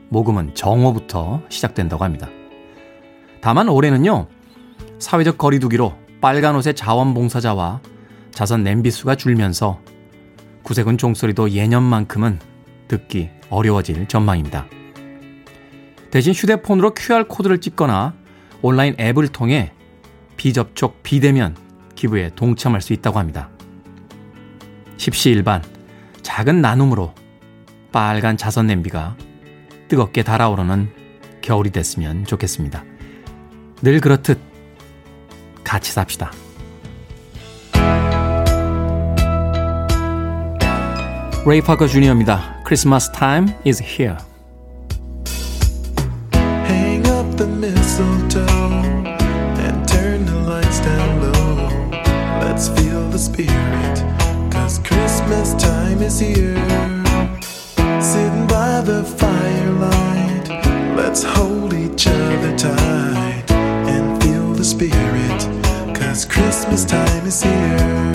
[0.09, 2.29] 모금은 정오부터 시작된다고 합니다.
[3.40, 4.27] 다만 올해는요,
[4.99, 7.81] 사회적 거리두기로 빨간 옷의 자원봉사자와
[8.31, 9.81] 자선 냄비수가 줄면서
[10.62, 12.40] 구세군 종소리도 예년만큼은
[12.88, 14.66] 듣기 어려워질 전망입니다.
[16.11, 18.14] 대신 휴대폰으로 QR코드를 찍거나
[18.62, 19.73] 온라인 앱을 통해
[20.37, 21.57] 비접촉, 비대면
[21.94, 23.51] 기부에 동참할 수 있다고 합니다.
[24.97, 25.62] 십시일반
[26.23, 27.14] 작은 나눔으로
[27.92, 29.16] 빨간 자선 냄비가
[29.88, 30.90] 뜨겁게 달아오르는
[31.40, 32.85] 겨울이 됐으면 좋겠습니다.
[33.83, 34.38] 늘 그렇듯
[35.64, 36.33] 같이 삽시다.
[41.46, 42.62] 레이 파커 주니어입니다.
[42.64, 44.16] 크리스마스 타임 is here.
[46.66, 48.44] Hang up the mistletoe
[49.59, 51.68] and turn the lights down low.
[52.42, 54.05] Let's feel the spirit,
[54.53, 56.59] cause Christmas time is here.
[58.88, 60.48] The firelight,
[60.96, 68.14] let's hold each other tight and feel the spirit, cause Christmas time is here.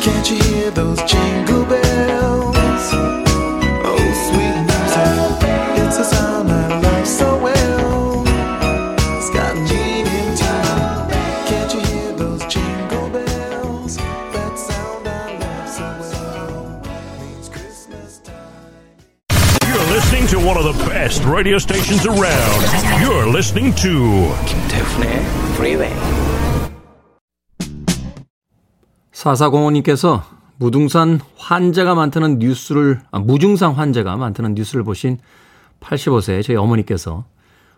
[0.00, 1.95] Can't you hear those jingle bells?
[20.56, 22.62] One of the best radio stations around.
[23.02, 25.24] You're listening to 김태훈의
[25.56, 25.92] 프리웨이
[29.12, 30.22] 4405님께서
[30.56, 35.18] 무등산 환자가 많다는 뉴스를, 아, 무증상 환자가 많다는 뉴스를 보신
[35.80, 37.24] 85세 저희 어머니께서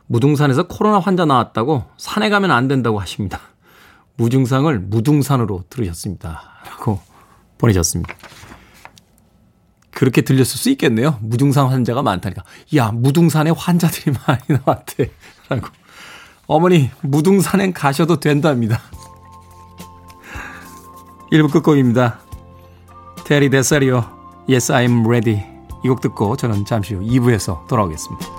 [0.07, 3.41] 무등산에서 코로나 환자 나왔다고 산에 가면 안 된다고 하십니다.
[4.17, 6.43] 무증상을 무등산으로 들으셨습니다.
[6.65, 7.01] 라고
[7.59, 8.15] 보내셨습니다.
[9.99, 11.19] 그렇게 들렸을 수 있겠네요.
[11.21, 12.45] 무등산 환자가 많다니까.
[12.77, 15.11] 야, 무등산에 환자들이 많이 나왔대.
[15.49, 15.67] 라고.
[16.47, 18.81] 어머니, 무등산엔 가셔도 된답니다.
[21.33, 22.21] 1부 끝곡입니다.
[23.27, 24.05] 테리 데사리오,
[24.49, 25.45] Yes, I'm ready.
[25.85, 28.38] 이 곡 듣고 저는 잠시 후 2부에서 돌아오겠습니다.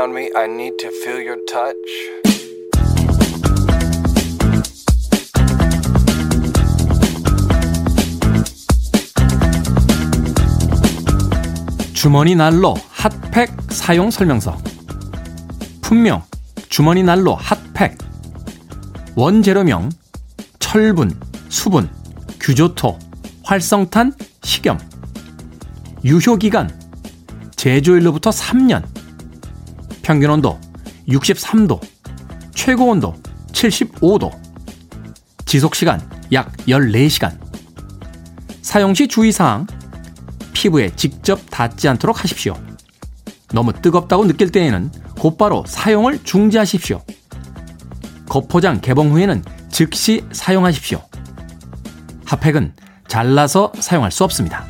[0.00, 0.30] Around me.
[0.34, 1.76] I need to feel your touch.
[11.92, 14.56] 주머니 난로 핫팩 사용 설명서.
[15.82, 16.22] 품명
[16.70, 17.98] 주머니 난로 핫팩.
[19.16, 19.90] 원재료명
[20.58, 21.12] 철분,
[21.50, 21.90] 수분,
[22.40, 22.98] 규조토,
[23.42, 24.78] 활성탄, 식염.
[26.04, 26.70] 유효기간
[27.56, 28.99] 제조일로부터 3년.
[30.10, 30.58] 평균 온도
[31.06, 31.80] 63도.
[32.52, 33.14] 최고 온도
[33.52, 34.36] 75도.
[35.46, 36.00] 지속 시간
[36.32, 37.38] 약 14시간.
[38.60, 39.68] 사용 시 주의사항
[40.52, 42.56] 피부에 직접 닿지 않도록 하십시오.
[43.52, 47.00] 너무 뜨겁다고 느낄 때에는 곧바로 사용을 중지하십시오.
[48.28, 51.00] 거포장 개봉 후에는 즉시 사용하십시오.
[52.24, 52.74] 핫팩은
[53.06, 54.66] 잘라서 사용할 수 없습니다.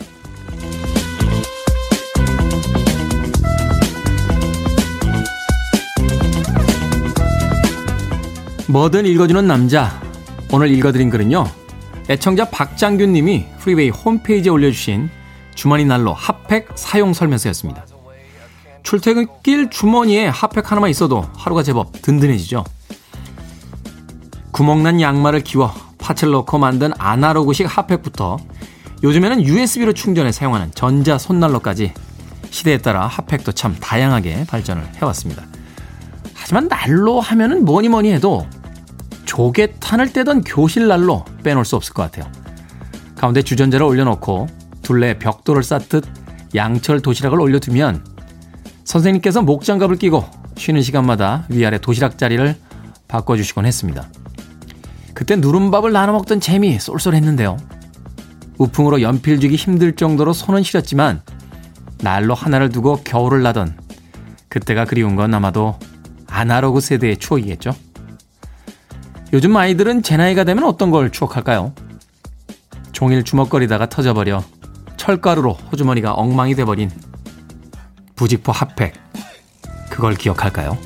[8.70, 10.00] 뭐든 읽어주는 남자.
[10.52, 11.44] 오늘 읽어드린 글은요.
[12.08, 15.10] 애청자 박장균 님이 프리웨이 홈페이지에 올려주신
[15.56, 17.84] 주머니 난로 핫팩 사용 설명서였습니다.
[18.84, 22.64] 출퇴근길 주머니에 핫팩 하나만 있어도 하루가 제법 든든해지죠.
[24.52, 28.36] 구멍난 양말을 끼워 파츠를 넣고 만든 아날로그식 핫팩부터
[29.02, 31.92] 요즘에는 USB로 충전해 사용하는 전자 손난로까지
[32.50, 35.42] 시대에 따라 핫팩도 참 다양하게 발전을 해왔습니다.
[36.34, 38.46] 하지만 난로 하면은 뭐니 뭐니 해도
[39.30, 42.30] 조개탄을 떼던 교실 난로 빼놓을 수 없을 것 같아요.
[43.14, 44.48] 가운데 주전자를 올려놓고
[44.82, 46.04] 둘레 벽돌을 쌓듯
[46.56, 48.04] 양철 도시락을 올려두면
[48.82, 50.24] 선생님께서 목장갑을 끼고
[50.56, 52.56] 쉬는 시간마다 위아래 도시락 자리를
[53.06, 54.08] 바꿔주시곤 했습니다.
[55.14, 57.56] 그때 누른밥을 나눠 먹던 재미 쏠쏠했는데요.
[58.58, 61.22] 우풍으로 연필 쥐기 힘들 정도로 손은 시렸지만
[62.02, 63.78] 난로 하나를 두고 겨울을 나던
[64.48, 65.78] 그때가 그리운 건 아마도
[66.26, 67.89] 아날로그 세대의 추억이겠죠.
[69.32, 71.72] 요즘 아이들은 제 나이가 되면 어떤 걸 추억할까요?
[72.92, 74.42] 종일 주먹거리다가 터져버려
[74.96, 76.90] 철가루로 호주머니가 엉망이 돼버린
[78.16, 78.92] 부직포 핫팩.
[79.88, 80.76] 그걸 기억할까요?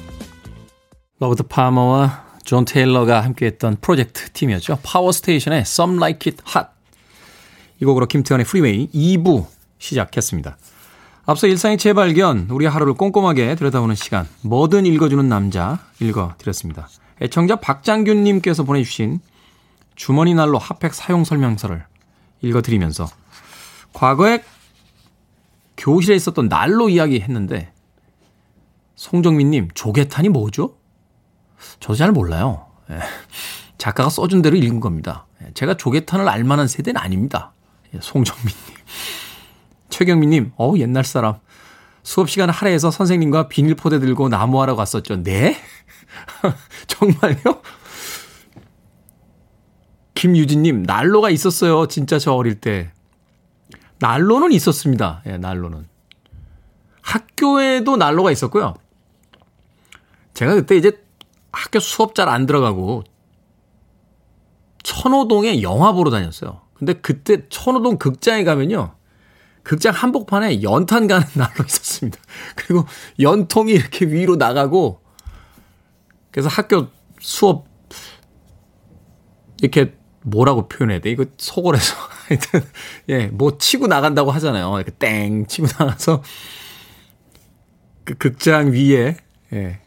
[1.18, 4.78] 로버트 파머와 존 테일러가 함께했던 프로젝트 팀이었죠.
[4.82, 6.68] Power Station의 Some Like It Hot.
[7.80, 9.46] 이 곡으로 김태훈의 프리웨이 2부
[9.78, 10.56] 시작했습니다.
[11.26, 16.88] 앞서 일상의 재발견, 우리 하루를 꼼꼼하게 들여다보는 시간, 뭐든 읽어주는 남자 읽어드렸습니다.
[17.20, 19.20] 애청자 박장균님께서 보내주신
[19.94, 21.84] 주머니 난로 핫팩 사용 설명서를
[22.40, 23.08] 읽어드리면서
[23.92, 24.42] 과거에
[25.76, 27.72] 교실에 있었던 난로 이야기 했는데
[28.96, 30.76] 송정민님 조개탄이 뭐죠?
[31.80, 32.66] 저도 잘 몰라요.
[32.90, 32.98] 예.
[33.78, 35.26] 작가가 써준 대로 읽은 겁니다.
[35.42, 35.52] 예.
[35.54, 37.52] 제가 조개탄을 알만한 세대는 아닙니다.
[37.94, 38.54] 예, 송정민님.
[39.88, 41.36] 최경민님, 어우, 옛날 사람.
[42.02, 45.22] 수업 시간 할애해서 선생님과 비닐포대 들고 나무하러 갔었죠.
[45.22, 45.56] 네?
[46.86, 47.60] 정말요?
[50.14, 51.86] 김유진님, 난로가 있었어요.
[51.86, 52.92] 진짜 저 어릴 때.
[53.98, 55.22] 난로는 있었습니다.
[55.26, 55.88] 예, 난로는.
[57.02, 58.74] 학교에도 난로가 있었고요.
[60.34, 60.92] 제가 그때 이제
[61.52, 63.04] 학교 수업 잘 안 들어가고
[64.82, 66.60] 천호동에 영화 보러 다녔어요.
[66.74, 68.94] 근데 그때 천호동 극장에 가면요.
[69.62, 72.18] 극장 한복판에 연탄 가는 난로 있었습니다.
[72.56, 72.84] 그리고
[73.20, 75.00] 연통이 이렇게 위로 나가고
[76.34, 76.88] 그래서 학교
[77.20, 77.68] 수업
[79.62, 81.10] 이렇게 뭐라고 표현해야 돼?
[81.10, 81.94] 이거 속어에서
[82.26, 82.60] 하여튼
[83.08, 84.74] 예, 뭐 치고 나간다고 하잖아요.
[84.74, 86.24] 이렇게 땡 치고 나가서
[88.02, 89.16] 그 극장 위에
[89.52, 89.80] 예.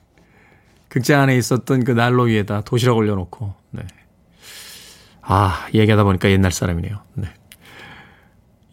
[0.88, 3.86] 극장 안에 있었던 그 난로 위에다 도시락 올려놓고 네.
[5.22, 7.02] 아 얘기하다 보니까 옛날 사람이네요.
[7.16, 7.28] 네.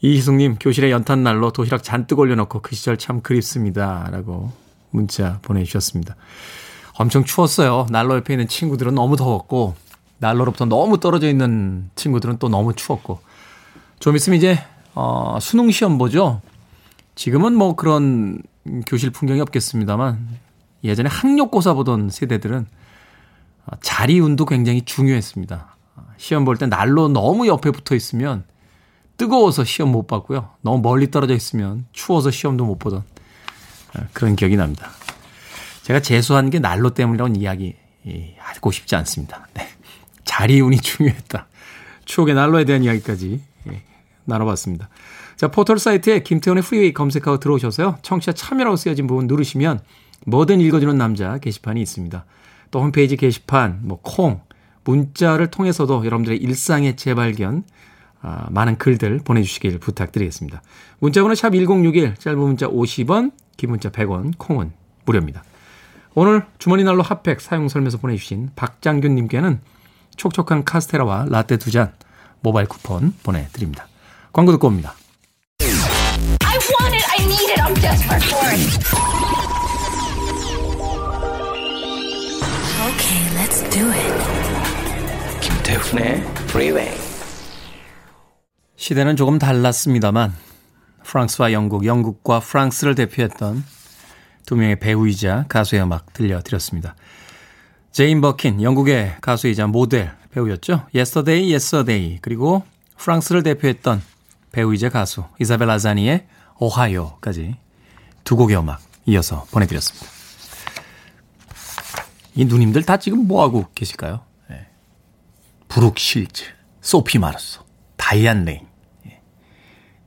[0.01, 4.53] 이희숙님 교실에 연탄 난로 도시락 잔뜩 올려놓고 그 시절 참 그립습니다라고
[4.91, 6.15] 문자 보내주셨습니다.
[6.97, 7.87] 엄청 추웠어요.
[7.91, 9.75] 난로 옆에 있는 친구들은 너무 더웠고
[10.19, 13.21] 난로로부터 너무 떨어져 있는 친구들은 또 너무 추웠고
[13.99, 14.59] 좀 있으면 이제
[14.95, 16.41] 어, 수능 시험 보죠.
[17.17, 18.41] 지금은 뭐 그런
[18.87, 20.27] 교실 풍경이 없겠습니다만
[20.85, 22.67] 예전에 학력고사 보던 세대들은
[23.67, 25.75] 어, 자리 운도 굉장히 중요했습니다.
[26.17, 28.45] 시험 볼 때 난로 너무 옆에 붙어 있으면
[29.17, 30.51] 뜨거워서 시험 못 봤고요.
[30.63, 34.91] 너무 멀리 떨어져 있으면 추워서 시험도 못 보던 어, 그런 기억이 납니다.
[35.85, 37.75] 제가 재수한 게 난로 때문이라는 이야기
[38.07, 39.47] 예, 하고 싶지 않습니다.
[39.53, 39.69] 네.
[40.25, 41.47] 자리운이 중요했다.
[42.07, 43.83] 추억의 난로에 대한 이야기까지 예,
[44.25, 44.89] 나눠봤습니다.
[45.37, 47.99] 자, 포털 사이트에 김태훈의 프리웨이 검색하고 들어오셔서요.
[48.01, 49.81] 청취자 참여라고 쓰여진 부분 누르시면
[50.25, 52.25] 뭐든 읽어주는 남자 게시판이 있습니다.
[52.71, 54.41] 또 홈페이지 게시판, 뭐 콩,
[54.85, 57.65] 문자를 통해서도 여러분들의 일상의 재발견,
[58.23, 60.63] 아, 많은 글들 보내주시길 부탁드리겠습니다.
[60.99, 64.73] 문자번호 샵 1061, 짧은 문자 50원, 긴 문자 100원, 콩은
[65.05, 65.45] 무료입니다.
[66.15, 69.61] 오늘 주머니 난로 핫팩 사용 설명서 보내주신 박장균님께는
[70.17, 71.93] 촉촉한 카스테라와 라떼 두 잔
[72.41, 73.89] 모바일 쿠폰 보내드립니다.
[74.33, 74.95] 광고 듣고 옵니다.
[75.61, 77.05] I want it.
[77.11, 77.61] I need it.
[77.61, 78.61] I'm desperate for it.
[82.85, 84.15] Okay, let's do it.
[85.41, 86.95] 김태훈의 Freeway.
[88.77, 90.35] 시대는 조금 달랐습니다만
[91.03, 93.65] 프랑스와 영국, 영국과 프랑스를 대표했던
[94.47, 96.95] 두 명의 배우이자 가수의 음악 들려드렸습니다.
[97.93, 100.87] 제인 버킨, 영국의 가수이자 모델 배우였죠.
[100.95, 102.65] Yesterday Yes a Day 그리고
[102.97, 104.03] 프랑스를 대표했던
[104.53, 106.27] 배우이자 가수 이사벨 아자니의
[106.59, 107.57] 오하이오까지
[108.25, 110.07] 두 곡의 음악 이어서 보내드렸습니다.
[112.35, 114.23] 이 누님들 다 지금 뭐하고 계실까요?
[114.49, 114.67] 네.
[115.69, 116.45] 브룩 실즈,
[116.81, 117.63] 소피 마르소,
[117.97, 118.67] 다이안 레인,
[119.07, 119.21] 예.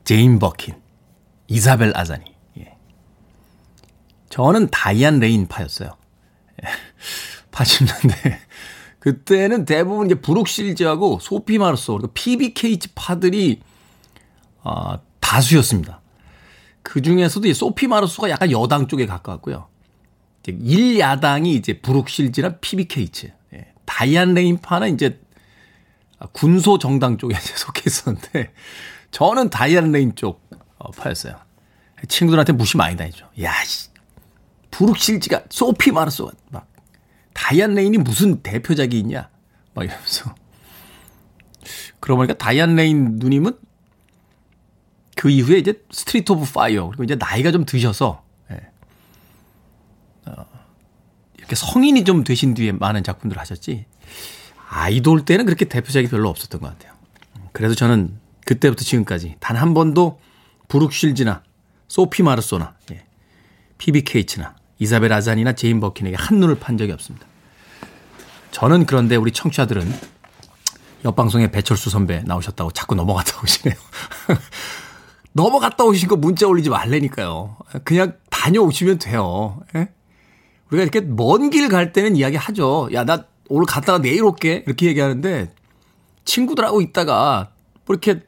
[0.04, 0.76] 제인 버킨,
[1.47, 2.37] 이사벨 아자니.
[4.27, 4.29] 예.
[4.29, 5.89] 저는 다이안 레인 파였어요.
[6.63, 6.67] 예.
[7.51, 8.37] 80년대.
[8.99, 13.61] 그때는 대부분 이제 브룩 실즈하고 소피 마르소, 그리고 피비 케이츠 파들이
[14.63, 16.01] 아, 다수였습니다.
[16.81, 19.67] 그 중에서도 이 소피 마르소가 약간 여당 쪽에 가까웠고요.
[20.43, 23.32] 이제 일야당이 이제 브룩 실즈나 피비 케이츠.
[23.53, 23.73] 예.
[23.85, 25.21] 다이안 레인파는 이제
[26.31, 28.53] 군소 정당 쪽에 속해 있었는데
[29.11, 31.35] 저는 다이안 레인 쪽 어, 파였어요.
[32.07, 33.27] 친구들한테 무시 많이 당하죠.
[33.41, 33.89] 야, 씨.
[34.71, 36.67] 브룩 실즈가 소피 마르소가 막
[37.34, 39.30] 다이안 레인이 무슨 대표작이 있냐?
[39.73, 40.34] 막 이러면서.
[41.99, 43.58] 그러고 보니까 다이안 레인 누님은
[45.15, 48.62] 그 이후에 이제 Street of Fire 그리고 이제 나이가 좀 드셔서 예.
[50.25, 50.45] 어,
[51.38, 53.86] 이렇게 성인이 좀 되신 뒤에 많은 작품들을 하셨지
[54.69, 56.93] 아이돌 때는 그렇게 대표작이 별로 없었던 것 같아요.
[57.51, 60.19] 그래서 저는 그때부터 지금까지 단 한 번도
[60.67, 61.43] 브룩실즈나
[61.88, 63.06] 소피 마르소나 예.
[63.77, 67.25] 피비 케이츠나 이사벨 아자니나 제인 버킨에게 한눈을 판 적이 없습니다.
[68.51, 69.91] 저는 그런데 우리 청취자들은
[71.05, 73.78] 옆방송에 배철수 선배 나오셨다고 자꾸 넘어갔다 오시네요.
[75.34, 77.57] 넘어갔다 오신 거 문자 올리지 말래니까요.
[77.84, 79.59] 그냥 다녀오시면 돼요.
[79.75, 79.89] 예?
[80.69, 82.89] 우리가 이렇게 먼 길 갈 때는 이야기 하죠.
[82.93, 84.63] 야, 나 오늘 갔다가 내일 올게.
[84.65, 85.53] 이렇게 얘기하는데
[86.25, 87.51] 친구들하고 있다가
[87.86, 88.21] 뭐 이렇게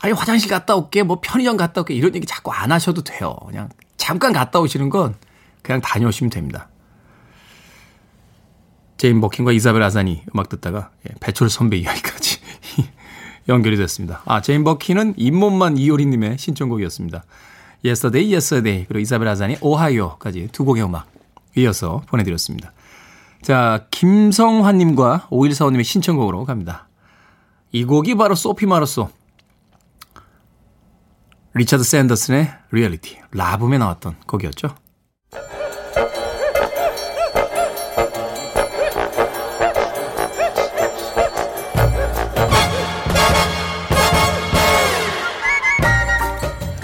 [0.00, 1.02] 아니 화장실 갔다 올게.
[1.02, 1.94] 뭐 편의점 갔다 올게.
[1.94, 3.36] 이런 얘기 자꾸 안 하셔도 돼요.
[3.46, 3.68] 그냥
[4.02, 5.14] 잠깐 갔다 오시는 건
[5.62, 6.68] 그냥 다녀오시면 됩니다.
[8.96, 12.40] 제인 버킨과 이사벨 아자니 음악 듣다가 예, 배철수 선배 이야기까지
[13.48, 14.22] 연결이 됐습니다.
[14.24, 17.22] 아, 제인 버킨은 잇몸만 이효리님의 신청곡이었습니다.
[17.84, 21.06] Yesterday Yes a Day 그리고 이사벨 아자니 오하이오까지 두 곡의 음악
[21.56, 22.72] 이어서 보내드렸습니다.
[23.40, 26.88] 자, 김성환님과 5145님의 신청곡으로 갑니다.
[27.70, 29.10] 이 곡이 바로 소피 마르소.
[31.54, 33.18] 리차드 샌더슨의 리얼리티.
[33.32, 34.74] 라붐에 나왔던 곡이었죠.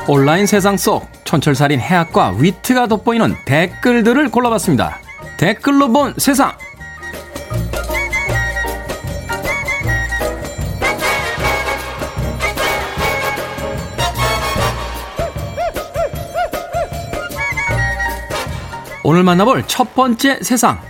[0.07, 4.99] 온라인 세상 속 촌철살인 해학과 위트가 돋보이는 댓글들을 골라봤습니다.
[5.37, 6.57] 댓글로 본 세상.
[19.11, 20.83] 오늘 만나볼 첫 번째 세상.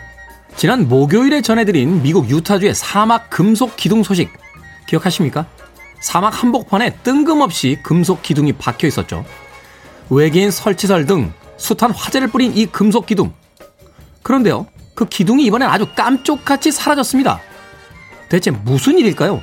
[0.57, 4.33] 지난 목요일에 전해드린 미국 유타주의 사막 금속 기둥 소식
[4.89, 5.47] 기억하십니까?
[6.01, 9.25] 사막 한복판에 뜬금없이 금속 기둥이 박혀 있었죠.
[10.11, 13.33] 외계인 설치설 등 숱한 화재를 뿌린 이 금속 기둥.
[14.25, 14.67] 그런데요,
[14.97, 17.39] 그 기둥이 이번엔 아주 깜쪽같이 사라졌습니다.
[18.29, 19.41] 대체 무슨 일일까요?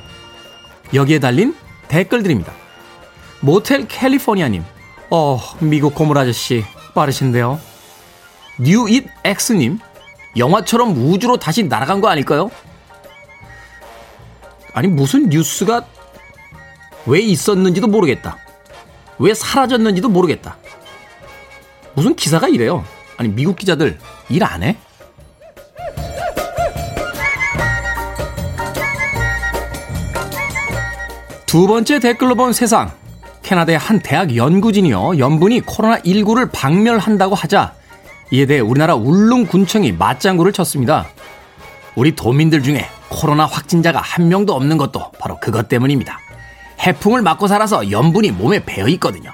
[0.92, 1.56] 여기에 달린
[1.88, 2.52] 댓글들입니다.
[3.40, 4.62] 모텔 캘리포니아님,
[5.08, 6.62] 어, 미국 고물 아저씨,
[6.94, 7.58] 빠르신데요.
[8.58, 9.78] 뉴잇 엑스님,
[10.36, 12.50] 영화처럼 우주로 다시 날아간 거 아닐까요?
[14.72, 15.84] 아니, 무슨 뉴스가
[17.06, 18.38] 왜 있었는지도 모르겠다.
[19.18, 20.56] 왜 사라졌는지도 모르겠다.
[21.94, 22.84] 무슨 기사가 이래요?
[23.16, 23.98] 아니, 미국 기자들
[24.28, 24.76] 일 안 해?
[31.46, 32.90] 두 번째 댓글로 본 세상.
[33.42, 35.18] 캐나다의 한 대학 연구진이요.
[35.18, 37.74] 연분이 코로나19를 박멸한다고 하자
[38.30, 41.06] 이에 대해 우리나라 울릉군청이 맞장구를 쳤습니다.
[41.94, 46.18] 우리 도민들 중에 코로나 확진자가 한 명도 없는 것도 바로 그것 때문입니다.
[46.80, 49.30] 해풍을 맞고 살아서 염분이 몸에 배어 있거든요.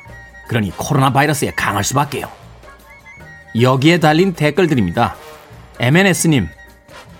[0.49, 2.29] 그러니 코로나 바이러스에 강할 수밖에요.
[3.61, 5.17] 여기에 달린 댓글들입니다.
[5.81, 6.49] MNS님,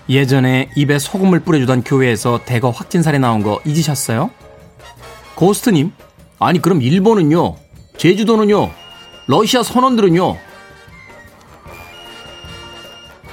[0.09, 4.29] 예전에 입에 소금을 뿌려주던 교회에서 대거 확진 사례 나온 거 잊으셨어요?
[5.35, 5.91] 고스트님,
[6.39, 7.55] 아니 그럼 일본은요?
[7.97, 8.71] 제주도는요?
[9.27, 10.37] 러시아 선원들은요?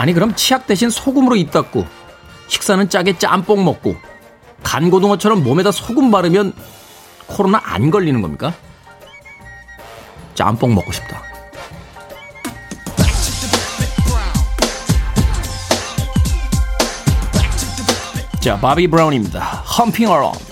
[0.00, 1.84] 아니 그럼 치약 대신 소금으로 입 닦고
[2.48, 3.96] 식사는 짜게 짬뽕 먹고
[4.62, 6.54] 간고등어처럼 몸에다 소금 바르면
[7.26, 8.54] 코로나 안 걸리는 겁니까?
[10.32, 11.22] 짬뽕 먹고 싶다.
[18.40, 19.38] 자, 바비 브라운입니다.
[19.40, 20.49] Humpin' Around.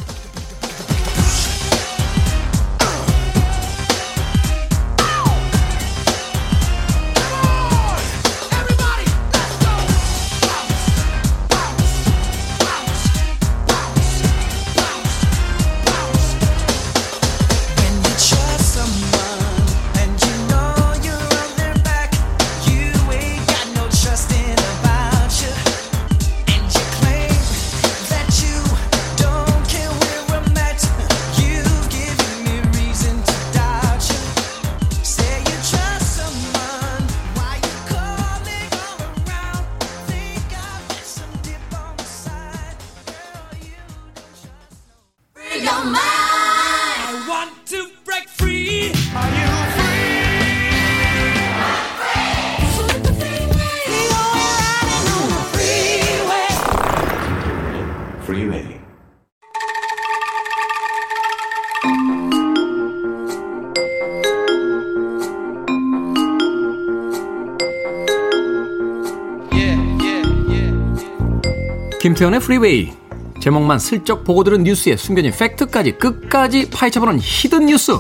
[72.19, 72.93] 김태훈의 프리웨이
[73.41, 77.93] 제목만 슬쩍 보고 들은 뉴스에 숨겨진 팩트까지 끝까지 파헤쳐보는 hidden 뉴스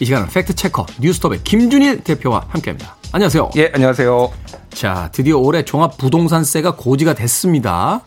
[0.00, 2.96] 이 시간은 fact checker 뉴스톱의 김준일 대표와 함께합니다.
[3.12, 3.50] 안녕하세요.
[3.54, 4.32] 예, 안녕하세요.
[4.70, 8.00] 자, 드디어 올해 종합부동산세가 고지가 됐습니다.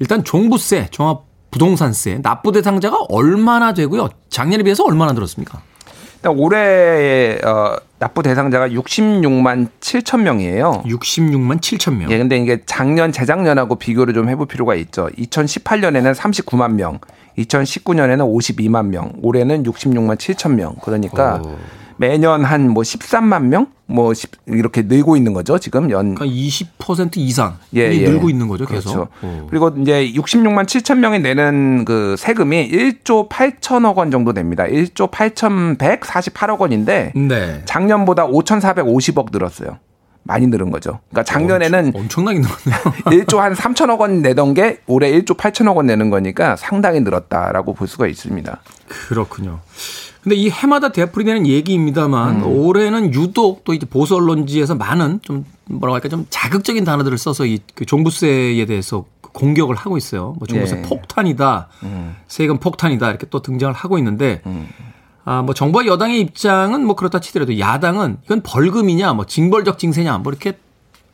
[0.00, 4.08] 일단 종부세, 종합부동산세 납부 대상자가 얼마나 되고요?
[4.28, 5.62] 작년에 비해서 얼마나 늘었습니까?
[6.32, 10.82] 올해 어, 납부 대상자가 66만 7천 명이에요.
[10.86, 12.10] 66만 7천 명.
[12.10, 15.08] 예, 근데 이게 작년 재작년하고 비교를 좀 해볼 필요가 있죠.
[15.18, 17.00] 2018년에는 39만 명,
[17.38, 20.74] 2019년에는 52만 명, 올해는 66만 7천 명.
[20.82, 21.56] 그러니까 오.
[21.98, 23.66] 매년 한 뭐 13만 명?
[23.86, 24.12] 뭐
[24.46, 26.14] 이렇게 늘고 있는 거죠, 지금 연.
[26.14, 28.08] 그러니까 20% 이상 예, 예.
[28.08, 28.92] 늘고 있는 거죠, 계속.
[28.92, 29.08] 그렇죠.
[29.22, 29.46] 오.
[29.48, 34.64] 그리고 이제 66만 7천 명이 내는 그 세금이 1조 8천억 원 정도 됩니다.
[34.64, 37.62] 1조 8,148억 원인데 네.
[37.64, 39.78] 작년보다 5,450억 늘었어요.
[40.24, 41.00] 많이 늘은 거죠.
[41.08, 42.78] 그러니까 작년에는 엄청, 나게 늘었네요.
[43.24, 47.88] 1조 한 3천억 원 내던 게 올해 1조 8천억 원 내는 거니까 상당히 늘었다라고 볼
[47.88, 48.60] 수가 있습니다.
[49.08, 49.60] 그렇군요.
[50.28, 52.46] 근데 이 해마다 되풀이 되는 얘기입니다만 음.
[52.46, 57.58] 올해는 유독 또 이제 보수 언론지에서 많은 좀 뭐라고 할까 좀 자극적인 단어들을 써서 이
[57.74, 60.34] 그 종부세에 대해서 공격을 하고 있어요.
[60.38, 60.82] 뭐 종부세 네.
[60.82, 62.14] 폭탄이다, 음.
[62.26, 64.68] 세금 폭탄이다 이렇게 또 등장을 하고 있는데 음.
[65.24, 70.30] 아, 뭐 정부와 여당의 입장은 뭐 그렇다 치더라도 야당은 이건 벌금이냐, 뭐 징벌적 징세냐, 뭐
[70.30, 70.58] 이렇게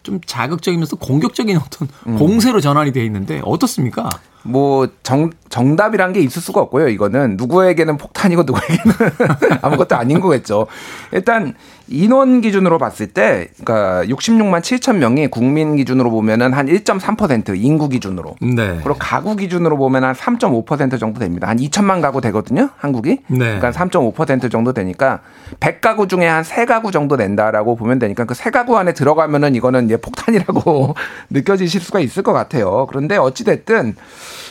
[0.03, 2.17] 좀 자극적이면서 공격적인 어떤 음.
[2.17, 4.09] 공세로 전환이 돼 있는데 어떻습니까?
[4.45, 6.89] 뭐 정, 정답이란 게 있을 수가 없고요.
[6.89, 8.95] 이거는 누구에게는 폭탄이고 누구에게는
[9.63, 10.67] 아무것도 아닌 거겠죠.
[11.13, 11.55] 일단
[11.89, 18.37] 인원 기준으로 봤을 때, 그러니까 66만 7천 명이 국민 기준으로 보면은 한 1.3% 인구 기준으로.
[18.41, 18.81] 네.
[18.83, 21.49] 그리고 가구 기준으로 보면 한 3.5% 정도 됩니다.
[21.49, 23.21] 한 2천만 가구 되거든요, 한국이.
[23.29, 23.59] 네.
[23.59, 25.21] 그러니까 3.5% 정도 되니까
[25.61, 30.95] 100가구 중에 한 3가구 정도 된다라고 보면 되니까 그 3가구 안에 들어가면은 이거는 이제 폭탄이라고
[31.31, 32.87] 느껴지실 수가 있을 것 같아요.
[32.89, 33.95] 그런데 어찌 됐든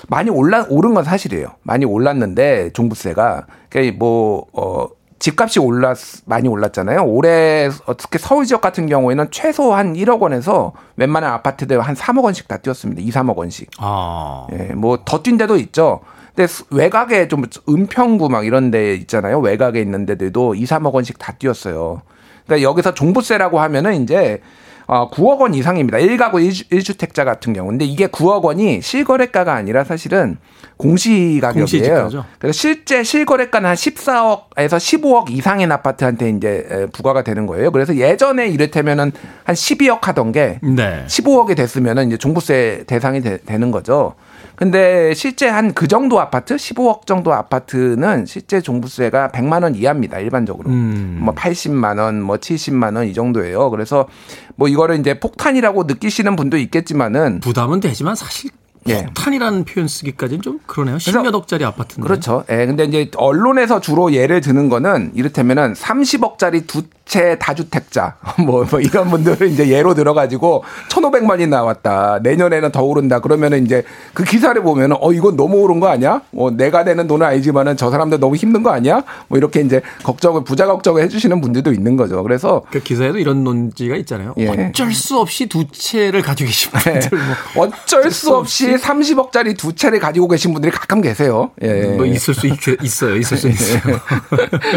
[0.08, 1.48] 많이 올라, 오른 건 사실이에요.
[1.64, 3.48] 많이 올랐는데 종부세가.
[3.70, 4.88] 그러니까 뭐, 어,
[5.24, 7.06] 집값이 올랐 많이 올랐잖아요.
[7.06, 12.50] 올해 어떻게 서울 지역 같은 경우에는 최소 한 1억 원에서 웬만한 아파트들 한 3억 원씩
[12.50, 13.02] 다 뛰었습니다.
[13.02, 13.70] 2, 3억 원씩.
[13.78, 14.48] 아.
[14.52, 16.02] 예, 뭐더 뛴 데도 있죠.
[16.36, 19.40] 근데 수- 외곽에 좀 은평구 막 이런 데 있잖아요.
[19.40, 22.02] 외곽에 있는 데들도 2, 3억 원씩 다 뛰었어요.
[22.46, 24.42] 그러니까 여기서 종부세라고 하면은 이제
[24.88, 25.98] 어, 9억 원 이상입니다.
[25.98, 27.70] 1가구 1주, 택자 같은 경우.
[27.70, 30.38] 근데 이게 9억 원이 실거래가가 아니라 사실은
[30.78, 32.10] 공시가격이에요.
[32.40, 37.72] 그래서 실제 실거래가는 한 14억에서 15억 이상인 아파트한테 이제 에, 부과가 되는 거예요.
[37.72, 39.12] 그래서 예전에 이를테면은
[39.44, 41.04] 한 12억 하던 게 네.
[41.08, 44.16] 15억이 됐으면은 이제 종부세 대상이 되, 는 거죠.
[44.64, 50.20] 근데 실제 한 그 정도 아파트, 15억 정도 아파트는 실제 종부세가 100만 원 이하입니다.
[50.20, 50.70] 일반적으로.
[50.70, 51.20] 음.
[51.22, 53.70] 뭐 80만 원, 뭐 70만 원 이 정도예요.
[53.72, 54.08] 그래서
[54.56, 58.52] 뭐 이거를 이제 폭탄이라고 느끼시는 분도 있겠지만은 부담은 되지만 사실
[58.88, 59.04] 예.
[59.06, 60.98] 폭탄이라는 표현 쓰기까지는 좀 그러네요.
[60.98, 62.08] 10몇 억짜리 아파트인데.
[62.08, 62.44] 그렇죠.
[62.50, 62.66] 예.
[62.66, 69.48] 근데 이제 언론에서 주로 예를 드는 거는 이를테면은 30억짜리 두채 다주택자 뭐, 뭐 이런 분들을
[69.50, 72.20] 이제 예로 들어가지고 1,500만이 나왔다.
[72.24, 73.20] 내년에는 더 오른다.
[73.20, 73.84] 그러면은 이제
[74.14, 76.22] 그 기사를 보면은 어 이건 너무 오른 거 아니야?
[76.32, 79.04] 뭐 내가 내는 돈은 아니지만은 저 사람들 너무 힘든 거 아니야?
[79.28, 82.24] 뭐 이렇게 이제 걱정을 부자 걱정을 해주시는 분들도 있는 거죠.
[82.24, 84.34] 그래서 그 기사에도 이런 논지가 있잖아요.
[84.38, 84.48] 예.
[84.48, 87.00] 어쩔 수 없이 두 채를 가지고 계신 네.
[87.00, 87.20] 분들
[87.56, 91.52] 뭐 어쩔 수 없이 30억짜리 두 채를 가지고 계신 분들이 가끔 계세요.
[91.62, 91.84] 예.
[91.96, 93.16] 뭐 있을 수 있, 있어요.
[93.18, 93.82] 있을 수 있어요.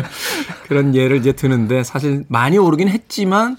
[0.69, 3.57] 그런 예를 이제 드는데 사실 많이 오르긴 했지만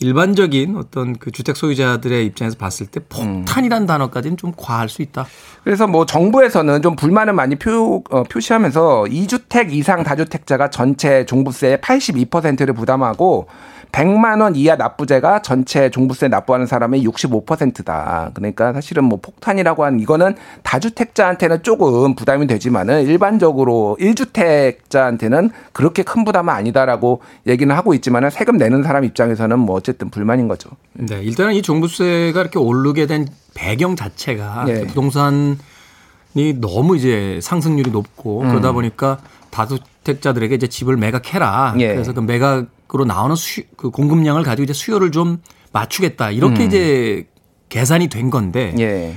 [0.00, 5.26] 일반적인 어떤 그 주택 소유자들의 입장에서 봤을 때 폭탄이란 단어까지는 좀 과할 수 있다.
[5.64, 12.74] 그래서 뭐 정부에서는 좀 불만을 많이 표, 어, 표시하면서 2주택 이상 다주택자가 전체 종부세의 82%를
[12.74, 13.48] 부담하고
[13.92, 18.30] 100만 원 이하 납부제가 전체 종부세 납부하는 사람의 65%다.
[18.34, 26.52] 그러니까 사실은 뭐 폭탄이라고 하는 이거는 다주택자한테는 조금 부담이 되지만은 일반적으로 1주택자한테는 그렇게 큰 부담은
[26.52, 30.70] 아니다라고 얘기는 하고 있지만은 세금 내는 사람 입장에서는 뭐 어쨌든 불만인 거죠.
[30.92, 34.86] 네, 일단은 이 종부세가 이렇게 오르게 된 배경 자체가 네.
[34.86, 35.58] 부동산
[36.34, 38.48] 이 너무 이제 상승률이 높고 음.
[38.48, 39.18] 그러다 보니까
[39.50, 41.74] 다주택자들에게 이제 집을 매각해라.
[41.78, 41.94] 예.
[41.94, 46.30] 그래서 그 매각 으로 나오는 수, 그 공급량을 가지고 이제 수요를 좀 맞추겠다.
[46.30, 46.66] 이렇게 음.
[46.68, 47.26] 이제
[47.68, 49.14] 계산이 된 건데 예.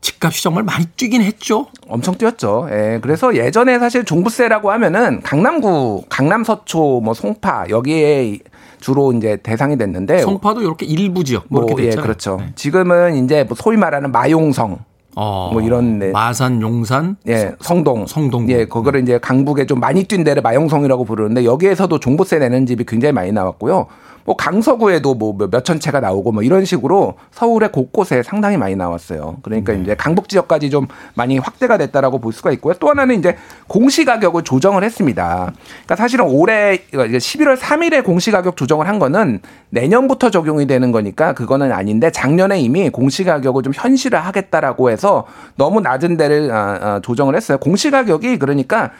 [0.00, 1.66] 집값이 정말 많이 뛰긴 했죠.
[1.88, 2.68] 엄청 뛰었죠.
[2.70, 3.00] 예.
[3.02, 8.38] 그래서 예전에 사실 종부세라고 하면은 강남구, 강남 서초, 뭐 송파 여기에
[8.80, 12.02] 주로 이제 대상이 됐는데 송파도 이렇게 일부 지역 뭐, 뭐, 이렇게 예, 됐잖아요.
[12.02, 12.40] 그렇죠.
[12.54, 14.78] 지금은 이제 뭐 소위 말하는 마용성
[15.16, 16.10] 어, 뭐 이런 데.
[16.10, 18.06] 마산, 용산, 예, 성동.
[18.06, 18.48] 성동.
[18.50, 23.12] 예, 그거를 이제 강북에 좀 많이 뛴 데를 마용성이라고 부르는데 여기에서도 종부세 내는 집이 굉장히
[23.12, 23.86] 많이 나왔고요.
[24.24, 29.36] 뭐 강서구에도 뭐 몇천 채가 나오고 뭐 이런 식으로 서울의 곳곳에 상당히 많이 나왔어요.
[29.42, 32.74] 그러니까 이제 강북 지역까지 좀 많이 확대가 됐다라고 볼 수가 있고요.
[32.80, 35.52] 또 하나는 이제 공시 가격을 조정을 했습니다.
[35.84, 41.72] 그러니까 사실은 올해 11월 3일에 공시 가격 조정을 한 거는 내년부터 적용이 되는 거니까 그거는
[41.72, 47.36] 아닌데 작년에 이미 공시 가격을 좀 현실화 하겠다라고 해서 너무 낮은 데를 아, 아, 조정을
[47.36, 47.58] 했어요.
[47.58, 48.90] 공시 가격이 그러니까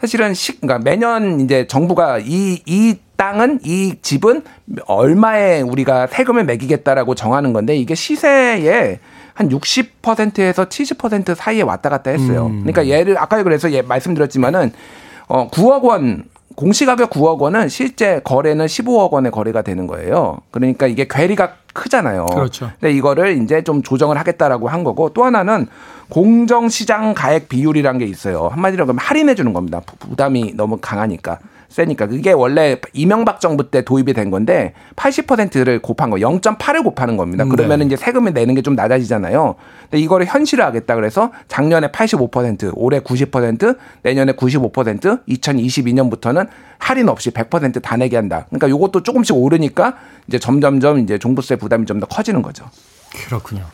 [0.00, 4.42] 사실은 시, 그러니까 매년 이제 정부가 이, 이 땅은 이 집은
[4.86, 9.00] 얼마에 우리가 세금을 매기겠다라고 정하는 건데 이게 시세에
[9.34, 12.46] 한 60%에서 70% 사이에 왔다 갔다 했어요.
[12.46, 12.60] 음.
[12.60, 14.72] 그러니까 예를 아까 그래서 예, 말씀드렸지만은
[15.26, 16.24] 어 9억 원
[16.54, 20.38] 공시가격 9억 원은 실제 거래는 15억 원의 거래가 되는 거예요.
[20.50, 22.26] 그러니까 이게 괴리가 크잖아요.
[22.26, 22.70] 그렇죠.
[22.80, 25.66] 근데 이거를 이제 좀 조정을 하겠다라고 한 거고 또 하나는
[26.08, 28.48] 공정시장 가액 비율이란 게 있어요.
[28.48, 29.80] 한마디로 그러면 할인해 주는 겁니다.
[29.84, 31.38] 부- 부담이 너무 강하니까.
[31.68, 37.44] 세니까 그게 원래 이명박 정부 때 도입이 된 건데 80%를 곱한 거 0.8을 곱하는 겁니다.
[37.44, 37.50] 네.
[37.50, 39.54] 그러면 이제 세금을 내는 게 좀 낮아지잖아요.
[39.82, 46.48] 근데 이거를 현실화하겠다 그래서 작년에 85%, 올해 90%, 내년에 95%, 2022년부터는
[46.78, 48.46] 할인 없이 100%다 내게 한다.
[48.48, 49.96] 그러니까 요것도 조금씩 오르니까
[50.26, 52.64] 이제 점점점 이제 종부세 부담이 좀 더 커지는 거죠.
[53.26, 53.64] 그렇군요.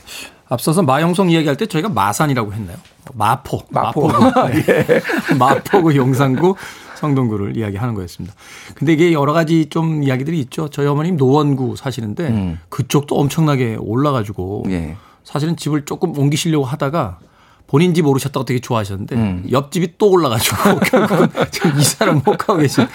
[0.49, 2.77] 앞서서 마용성 이야기할 때 저희가 마산이라고 했나요?
[3.15, 3.63] 마포.
[3.71, 4.07] 마포.
[4.09, 5.01] 마포구, 네.
[5.39, 6.55] 마포구 용산구
[6.97, 8.35] 성동구를 이야기하는 거였습니다.
[8.75, 10.69] 근데 이게 여러 가지 좀 이야기들이 있죠.
[10.69, 12.59] 저희 어머님 노원구 사시는데 음.
[12.69, 14.97] 그쪽도 엄청나게 올라가지고 예.
[15.25, 17.19] 사실은 집을 조금 옮기시려고 하다가
[17.67, 19.47] 본인 집 오르셨다고 되게 좋아하셨는데 음.
[19.51, 22.87] 옆집이 또 올라가지고 결국은 지금 이사를 못 가고 계신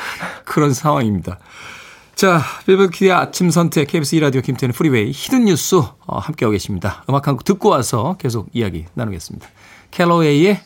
[0.45, 1.39] 그런 상황입니다.
[2.15, 7.03] 자, 빌보드 키드의 아침 선택 KBS 2라디오 김태훈의 프리웨이 hidden 뉴스 어, 함께하고 계십니다.
[7.09, 9.47] 음악 한 곡 듣고 와서 계속 이야기 나누겠습니다.
[9.91, 10.59] 캘러웨이의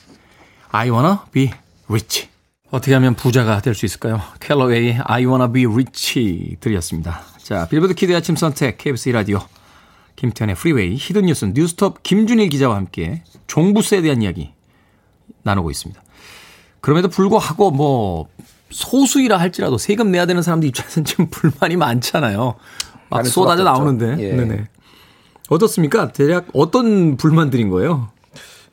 [0.71, 1.51] I wanna be
[1.87, 2.27] rich.
[2.73, 4.19] 어떻게 하면 부자가 될 수 있을까요?
[4.39, 7.21] 캘러웨이의 I wanna be rich 들으셨습니다.
[7.37, 9.45] 자, 빌보드 키드의 아침 선택 KBS 2라디오
[10.15, 14.53] 김태훈의 프리웨이 hidden 뉴스 뉴스톱 김준일 기자와 함께 종부세에 대한 이야기
[15.43, 16.01] 나누고 있습니다.
[16.81, 18.27] 그럼에도 불구하고 뭐
[18.71, 22.55] 소수이라 할지라도 세금 내야 되는 사람들 입장에서는 지금 불만이 많잖아요.
[23.11, 23.63] 막 쏟아져.
[23.63, 24.15] 나오는데.
[24.17, 24.33] 예.
[24.33, 24.65] 네네.
[25.49, 26.11] 어떻습니까?
[26.11, 28.09] 대략 어떤 불만들인 거예요?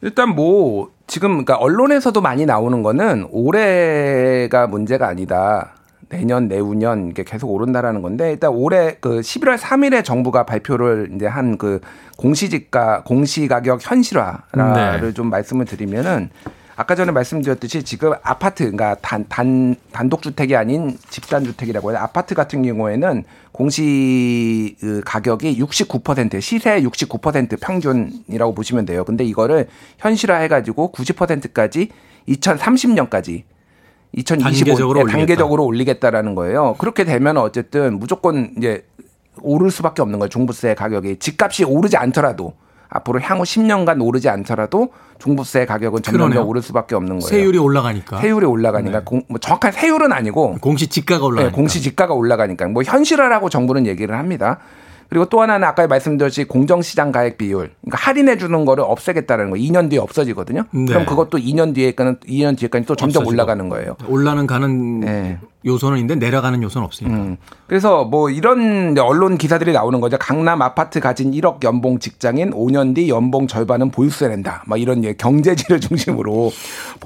[0.03, 5.74] 일단 뭐 지금 그러니까 언론에서도 많이 나오는 거는 올해가 문제가 아니다.
[6.09, 11.57] 내년 내후년 이게 계속 오른다라는 건데 일단 올해 그 11월 3일에 정부가 발표를 이제 한
[11.57, 11.80] 그
[12.16, 15.12] 공시지가 공시가격 현실화를 네.
[15.12, 16.30] 좀 말씀을 드리면은
[16.81, 21.99] 아까 전에 말씀드렸듯이 지금 아파트 그러니까 단, 단 단독 주택이 아닌 집단 주택이라고 해요.
[22.01, 29.05] 아파트 같은 경우에는 공시 그 가격이 69% 시세 69% 평균이라고 보시면 돼요.
[29.05, 29.68] 근데 이거를
[29.99, 31.91] 현실화해 가지고 90%까지
[32.26, 33.43] 2030년까지
[34.12, 35.18] 2025 단계적으로 예, 올리겠다.
[35.18, 36.76] 단계적으로 올리겠다라는 거예요.
[36.78, 38.87] 그렇게 되면 어쨌든 무조건 이제
[39.43, 40.31] 오를 수밖에 없는 거예요.
[40.31, 42.55] 종부세 가격이 집값이 오르지 않더라도
[42.91, 44.88] 앞으로 향후 10년간 오르지 않더라도
[45.18, 46.49] 종부세 가격은 점점 더 그러네요.
[46.49, 47.28] 오를 수밖에 없는 거예요.
[47.28, 48.20] 세율이 올라가니까.
[48.20, 49.05] 세율이 올라가니까 네.
[49.05, 51.51] 공, 뭐 정확한 세율은 아니고 공시지가가 올라가니까.
[51.51, 54.59] 네, 공시지가가 올라가니까 뭐 현실화라고 정부는 얘기를 합니다.
[55.11, 59.56] 그리고 또 하나는 아까 말씀드렸듯이 공정시장 가액 비율, 그러니까 할인해 주는 거를 없애겠다라는 거.
[59.56, 60.62] 2년 뒤에 없어지거든요.
[60.70, 60.86] 네.
[60.86, 63.28] 그럼 그것도 2년 뒤에까는 2년 뒤에까지 또 점점 없어지고.
[63.30, 63.96] 올라가는 거예요.
[64.06, 65.38] 올라는 가는 네.
[65.66, 67.16] 요소는 있는데 내려가는 요소는 없으니까.
[67.16, 67.36] 음.
[67.66, 70.16] 그래서 뭐 이런 언론 기사들이 나오는 거죠.
[70.16, 74.62] 강남 아파트 가진 1억 연봉 직장인 5년 뒤 연봉 절반은 보유세 낸다.
[74.66, 76.52] 막 이런 예, 경제지를 중심으로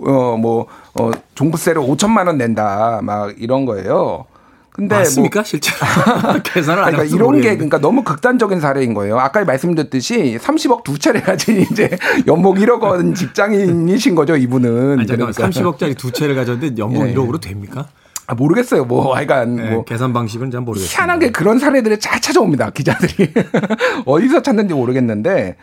[0.07, 0.67] 어뭐
[1.01, 3.01] 어, 종부세를 5천만 원 낸다.
[3.03, 4.27] 막 이런 거예요.
[4.75, 5.41] 근데 맞습니까?
[5.41, 5.77] 뭐 실제로
[6.43, 7.57] 계산을 안 그러니까 이런 게 모르겠는데.
[7.59, 9.21] 그러니까 너무 극단적인 사례인 거예요.
[9.21, 11.97] 아까 말씀드렸듯이 30억 두 차례 가진 이제
[12.27, 14.99] 연봉 1억 원 직장인이신 거죠, 이분은.
[14.99, 15.33] 아니, 잠깐만.
[15.33, 15.49] 그러니까.
[15.49, 17.15] 30억짜리 두 채를 가졌는데 연봉 예.
[17.15, 17.87] 1억으로 됩니까?
[18.27, 18.85] 아, 모르겠어요.
[18.85, 20.91] 뭐 하여간 네, 뭐 계산 방식은 잘 모르겠어요.
[20.93, 22.71] 희한하게 그런 사례들을 잘 찾아옵니다.
[22.71, 23.33] 기자들이.
[24.07, 25.55] 어디서 찾는지 모르겠는데.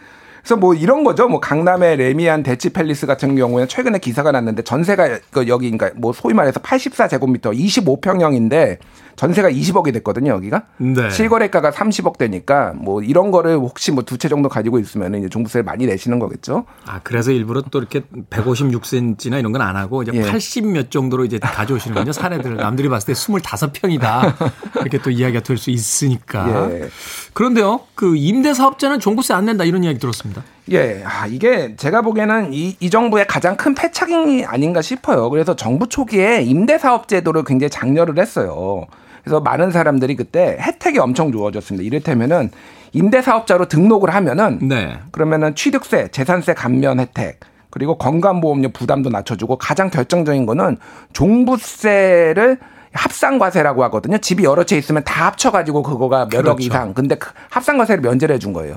[0.41, 1.27] 그래서 뭐 이런 거죠.
[1.27, 6.13] 뭐 강남의 레미안 대치 팰리스 같은 경우에는 최근에 기사가 났는데 전세가 그 여기 그러니까 뭐
[6.13, 8.77] 소위 말해서 84제곱미터 25평형인데
[9.17, 10.63] 전세가 20억이 됐거든요, 여기가.
[10.77, 11.09] 네.
[11.11, 15.63] 실거래가가 30억 되니까 뭐 이런 거를 혹시 뭐 두 채 정도 가지고 있으면 이제 종부세를
[15.63, 16.65] 많이 내시는 거겠죠.
[16.85, 20.21] 아, 그래서 일부러 또 이렇게 156cm나 이런 건 안 하고 이제 예.
[20.23, 22.11] 80몇 정도로 이제 가져오시는군요.
[22.13, 22.55] 사례들.
[22.57, 24.33] 남들이 봤을 때 25평이다.
[24.81, 26.69] 이렇게 또 이야기가 될 수 있으니까.
[26.71, 26.89] 예.
[27.33, 30.30] 그런데요, 그 임대 사업자는 종부세 안 낸다 이런 이야기 들었습니다.
[30.71, 35.29] 예, 아, 이게 제가 보기에는 이, 이 정부의 가장 큰 패착이 아닌가 싶어요.
[35.29, 38.85] 그래서 정부 초기에 임대사업 제도를 굉장히 장려를 했어요.
[39.23, 41.85] 그래서 많은 사람들이 그때 혜택이 엄청 주어졌습니다.
[41.85, 42.51] 이를테면은
[42.93, 44.99] 임대사업자로 등록을 하면은 네.
[45.11, 50.77] 그러면은 취득세, 재산세 감면 혜택, 그리고 건강보험료 부담도 낮춰주고 가장 결정적인 거는
[51.13, 52.59] 종부세를
[52.93, 54.17] 합산과세라고 하거든요.
[54.17, 56.57] 집이 여러 채 있으면 다 합쳐가지고 그거가 몇억 그렇죠.
[56.59, 56.93] 이상.
[56.93, 58.75] 근데 그 합산과세를 면제를 해준 거예요.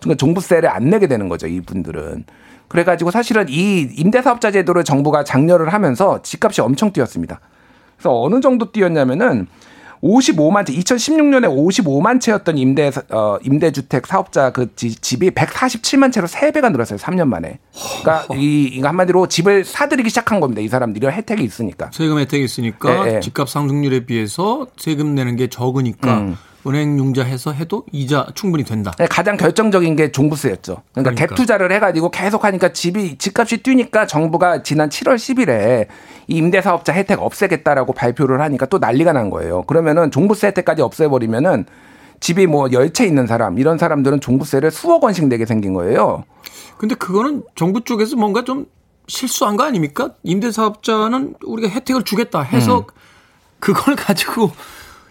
[0.00, 2.24] 그러니까 종부세를 안 내게 되는 거죠, 이분들은.
[2.68, 7.40] 그래가지고 사실은 이 임대사업자 제도를 정부가 장려를 하면서 집값이 엄청 뛰었습니다.
[7.96, 9.46] 그래서 어느 정도 뛰었냐면은
[10.02, 16.70] 55만 채, 2016년에 55만 채였던 임대 어 임대주택 사업자 그 지- 집이 147만 채로 3배가
[16.70, 16.98] 늘었어요.
[16.98, 17.58] 3년 만에.
[18.02, 20.60] 그러니까 이 이거 한마디로 집을 사들이기 시작한 겁니다.
[20.60, 21.90] 이 사람들이 혜택이 있으니까.
[21.94, 23.20] 세금 혜택이 있으니까 예, 예.
[23.20, 26.36] 집값 상승률에 비해서 세금 내는 게 적으니까 음.
[26.66, 28.92] 은행 융자해서 해도 이자 충분히 된다.
[28.98, 30.82] 네, 가장 결정적인 게 종부세였죠.
[30.92, 31.26] 그러니까, 그러니까.
[31.26, 35.86] 갭 투자를 해가지고 계속 하니까 집이 집값이 뛰니까 정부가 지난 7월 10일에
[36.28, 39.62] 이 임대사업자 혜택 없애겠다라고 발표를 하니까 또 난리가 난 거예요.
[39.62, 41.66] 그러면은 종부세 혜택까지 없애버리면은
[42.20, 46.24] 집이 뭐 열채 있는 사람 이런 사람들은 종부세를 수억 원씩 내게 생긴 거예요.
[46.78, 48.66] 근데 그거는 정부 쪽에서 뭔가 좀
[49.08, 50.10] 실수한 거 아닙니까?
[50.24, 52.84] 임대사업자는 우리가 혜택을 주겠다 해서 음.
[53.60, 54.50] 그걸 가지고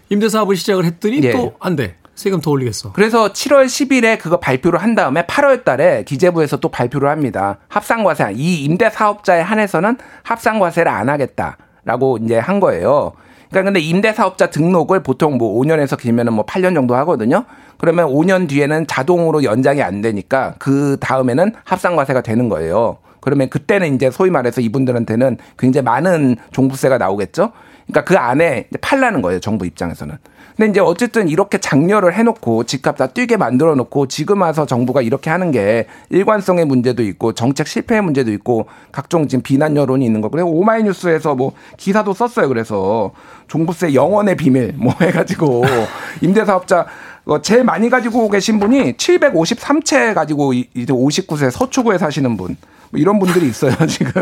[0.08, 1.32] 임대사업을 시작을 했더니 예.
[1.32, 1.96] 또안 돼.
[2.14, 2.92] 세금 더 올리겠어.
[2.94, 7.58] 그래서 7월 10일에 그거 발표를 한 다음에 8월 달에 기재부에서 또 발표를 합니다.
[7.68, 13.12] 합산과세, 이 임대사업자에 한해서는 합산과세를 안 하겠다라고 이제 한 거예요.
[13.50, 17.44] 그러니까 근데 임대사업자 등록을 보통 뭐 5년에서 길면은 뭐 8년 정도 하거든요.
[17.76, 22.98] 그러면 5년 뒤에는 자동으로 연장이 안 되니까 그 다음에는 합산과세가 되는 거예요.
[23.20, 27.52] 그러면 그때는 이제 소위 말해서 이분들한테는 굉장히 많은 종부세가 나오겠죠.
[27.86, 29.40] 그러니까 그 안에 팔라는 거예요.
[29.40, 30.16] 정부 입장에서는.
[30.56, 35.28] 근데 이제 어쨌든 이렇게 장려를 해놓고 집값 다 뛰게 만들어 놓고 지금 와서 정부가 이렇게
[35.28, 40.30] 하는 게 일관성의 문제도 있고 정책 실패의 문제도 있고 각종 지금 비난 여론이 있는 거.
[40.30, 42.48] 그래서 오마이뉴스에서 뭐 기사도 썼어요.
[42.48, 43.12] 그래서
[43.48, 45.64] 종부세 영원의 비밀 뭐 해가지고
[46.22, 46.86] 임대사업자
[47.26, 52.56] 어, 제일 많이 가지고 계신 분이 753채 가지고 이- 이제 59세 서초구에 사시는 분.
[52.90, 54.12] 뭐 이런 분들이 있어요, 지금.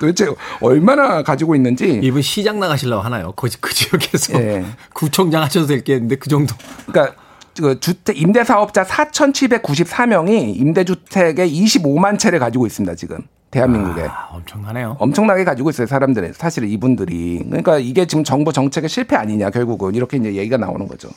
[0.00, 0.26] 도대체
[0.60, 2.00] 얼마나 가지고 있는지.
[2.02, 3.32] 이분 시장 나가시려고 하나요?
[3.36, 4.64] 그, 그 지역에서 예.
[4.92, 6.54] 구청장 하셔도 될게 있는데 그 정도.
[6.86, 7.16] 그러니까
[7.56, 13.18] 그 주택 임대 사업자 4,794명이 임대 주택의 25만 채를 가지고 있습니다, 지금.
[13.50, 14.04] 대한민국에.
[14.04, 14.96] 아, 엄청나네요.
[14.98, 16.32] 엄청나게 가지고 있어요, 사람들이.
[16.32, 17.42] 사실 이분들이.
[17.46, 19.94] 그러니까 이게 지금 정부 정책의 실패 아니냐, 결국은.
[19.94, 21.10] 이렇게 이제 얘기가 나오는 거죠.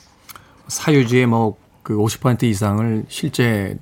[0.68, 3.78] 사유지의 뭐 그 50% 이상을 실제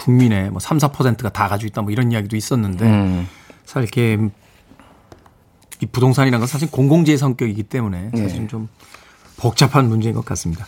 [0.00, 3.28] 국민의 뭐 3, 4%가 다 가지고 있다 뭐 이런 이야기도 있었는데 음.
[3.64, 4.18] 사실 이렇게
[5.82, 8.46] 이 부동산이라는 건 사실 공공재의 성격이기 때문에 사실 예.
[8.48, 8.68] 좀
[9.36, 10.66] 복잡한 문제인 것 같습니다.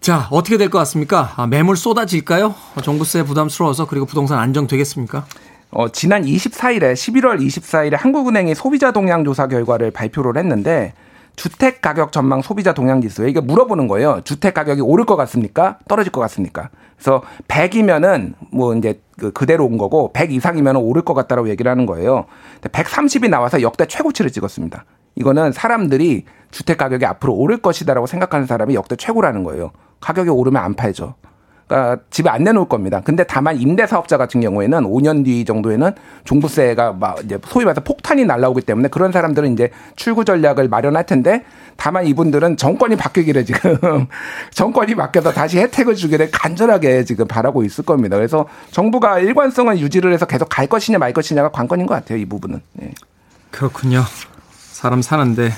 [0.00, 1.32] 자, 어떻게 될 것 같습니까?
[1.36, 2.54] 아, 매물 쏟아질까요?
[2.82, 5.26] 종부세 부담스러워서 그리고 부동산 안정되겠습니까?
[5.70, 10.92] 어, 지난 24일에 11월 24일에 한국은행이 소비자 동향 조사 결과를 발표를 했는데
[11.36, 14.22] 주택 가격 전망 소비자 동향 지수에 이게 물어보는 거예요.
[14.24, 15.78] 주택 가격이 오를 것 같습니까?
[15.86, 16.70] 떨어질 것 같습니까?
[16.96, 21.84] 그래서 100이면은 뭐 이제 그 그대로 온 거고 100 이상이면 오를 것 같다라고 얘기를 하는
[21.84, 22.24] 거예요.
[22.62, 24.84] 130이 나와서 역대 최고치를 찍었습니다.
[25.14, 29.72] 이거는 사람들이 주택 가격이 앞으로 오를 것이다라고 생각하는 사람이 역대 최고라는 거예요.
[30.00, 31.14] 가격이 오르면 안 팔죠.
[31.66, 33.00] 그러니까 집에 안 내놓을 겁니다.
[33.04, 35.92] 근데 다만 임대사업자 같은 경우에는 5년 뒤 정도에는
[36.24, 41.44] 종부세가 막 이제 소위 말해서 폭탄이 날라오기 때문에 그런 사람들은 이제 출구 전략을 마련할 텐데
[41.76, 43.76] 다만 이분들은 정권이 바뀌기를 지금
[44.52, 48.16] 정권이 바뀌어서 다시 혜택을 주기를 간절하게 지금 바라고 있을 겁니다.
[48.16, 52.18] 그래서 정부가 일관성을 유지를 해서 계속 갈 것이냐 말 것이냐가 관건인 것 같아요.
[52.18, 52.60] 이 부분은.
[52.82, 52.92] 예.
[53.50, 54.02] 그렇군요.
[54.52, 55.50] 사람 사는데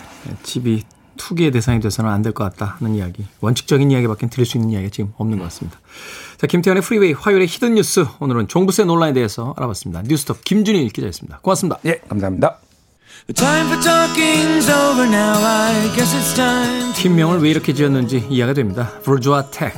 [0.42, 0.84] 집이
[1.18, 3.26] 투기의 대상이 돼서는 안 될 것 같다는 이야기.
[3.40, 5.78] 원칙적인 이야기밖에 드릴 수 있는 이야기가 지금 없는 것 같습니다.
[6.38, 8.06] 자, 김태훈의 프리웨이 화요일의 hidden 뉴스.
[8.20, 10.02] 오늘은 종부세 논란에 대해서 알아봤습니다.
[10.06, 11.40] 뉴스톱 김준일 기자였습니다.
[11.42, 11.78] 고맙습니다.
[11.84, 12.58] 예, 감사합니다.
[13.34, 15.34] Time for talking's over now.
[15.44, 16.92] I guess it's time.
[16.94, 18.90] 팀명을 왜 이렇게 지었는지 이해가 됩니다.
[19.04, 19.76] Bourgeois Tech.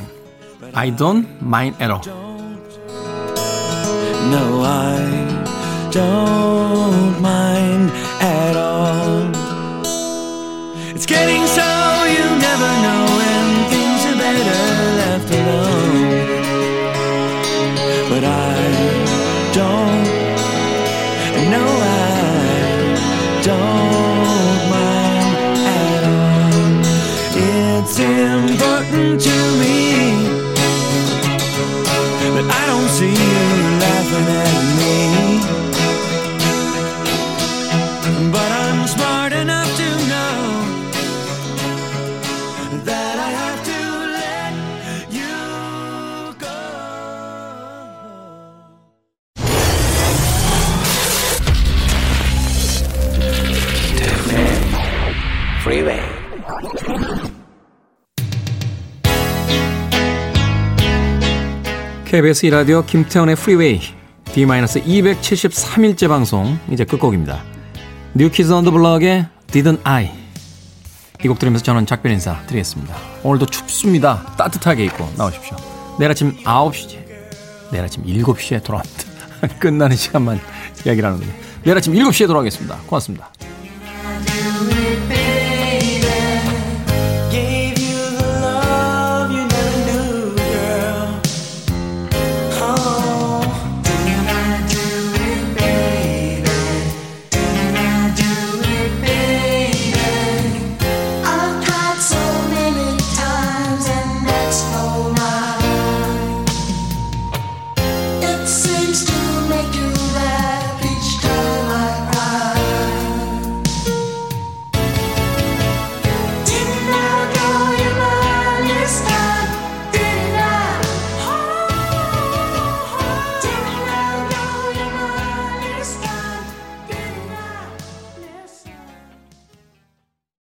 [0.73, 2.01] I don't mind at all.
[4.31, 4.99] No, I
[5.91, 7.50] don't mind
[11.03, 11.67] It's getting so
[12.15, 14.61] you never know when things are better
[15.01, 16.11] left alone.
[18.07, 18.55] But I
[19.51, 20.05] don't,
[21.49, 22.13] no, I
[23.41, 26.69] don't mind at all.
[27.33, 29.80] It's important to me
[62.11, 63.79] KBS 이라디오 김태훈의 프리웨이
[64.33, 67.41] D-273일째 방송 이제 끝곡입니다.
[68.15, 70.11] New Kids on the Block의 Didn't I
[71.23, 72.93] 이 곡 들으면서 저는 작별 인사 드리겠습니다.
[73.23, 74.25] 오늘도 춥습니다.
[74.37, 75.55] 따뜻하게 입고 나오십시오.
[75.99, 76.99] 내일 아침 9시
[77.71, 79.03] 내일 아침 7시에 돌아옵니다.
[79.59, 80.41] 끝나는 시간만
[80.85, 81.31] 이야기를 하는군요.
[81.63, 82.75] 내일 아침 7시에 돌아오겠습니다.
[82.87, 83.31] 고맙습니다.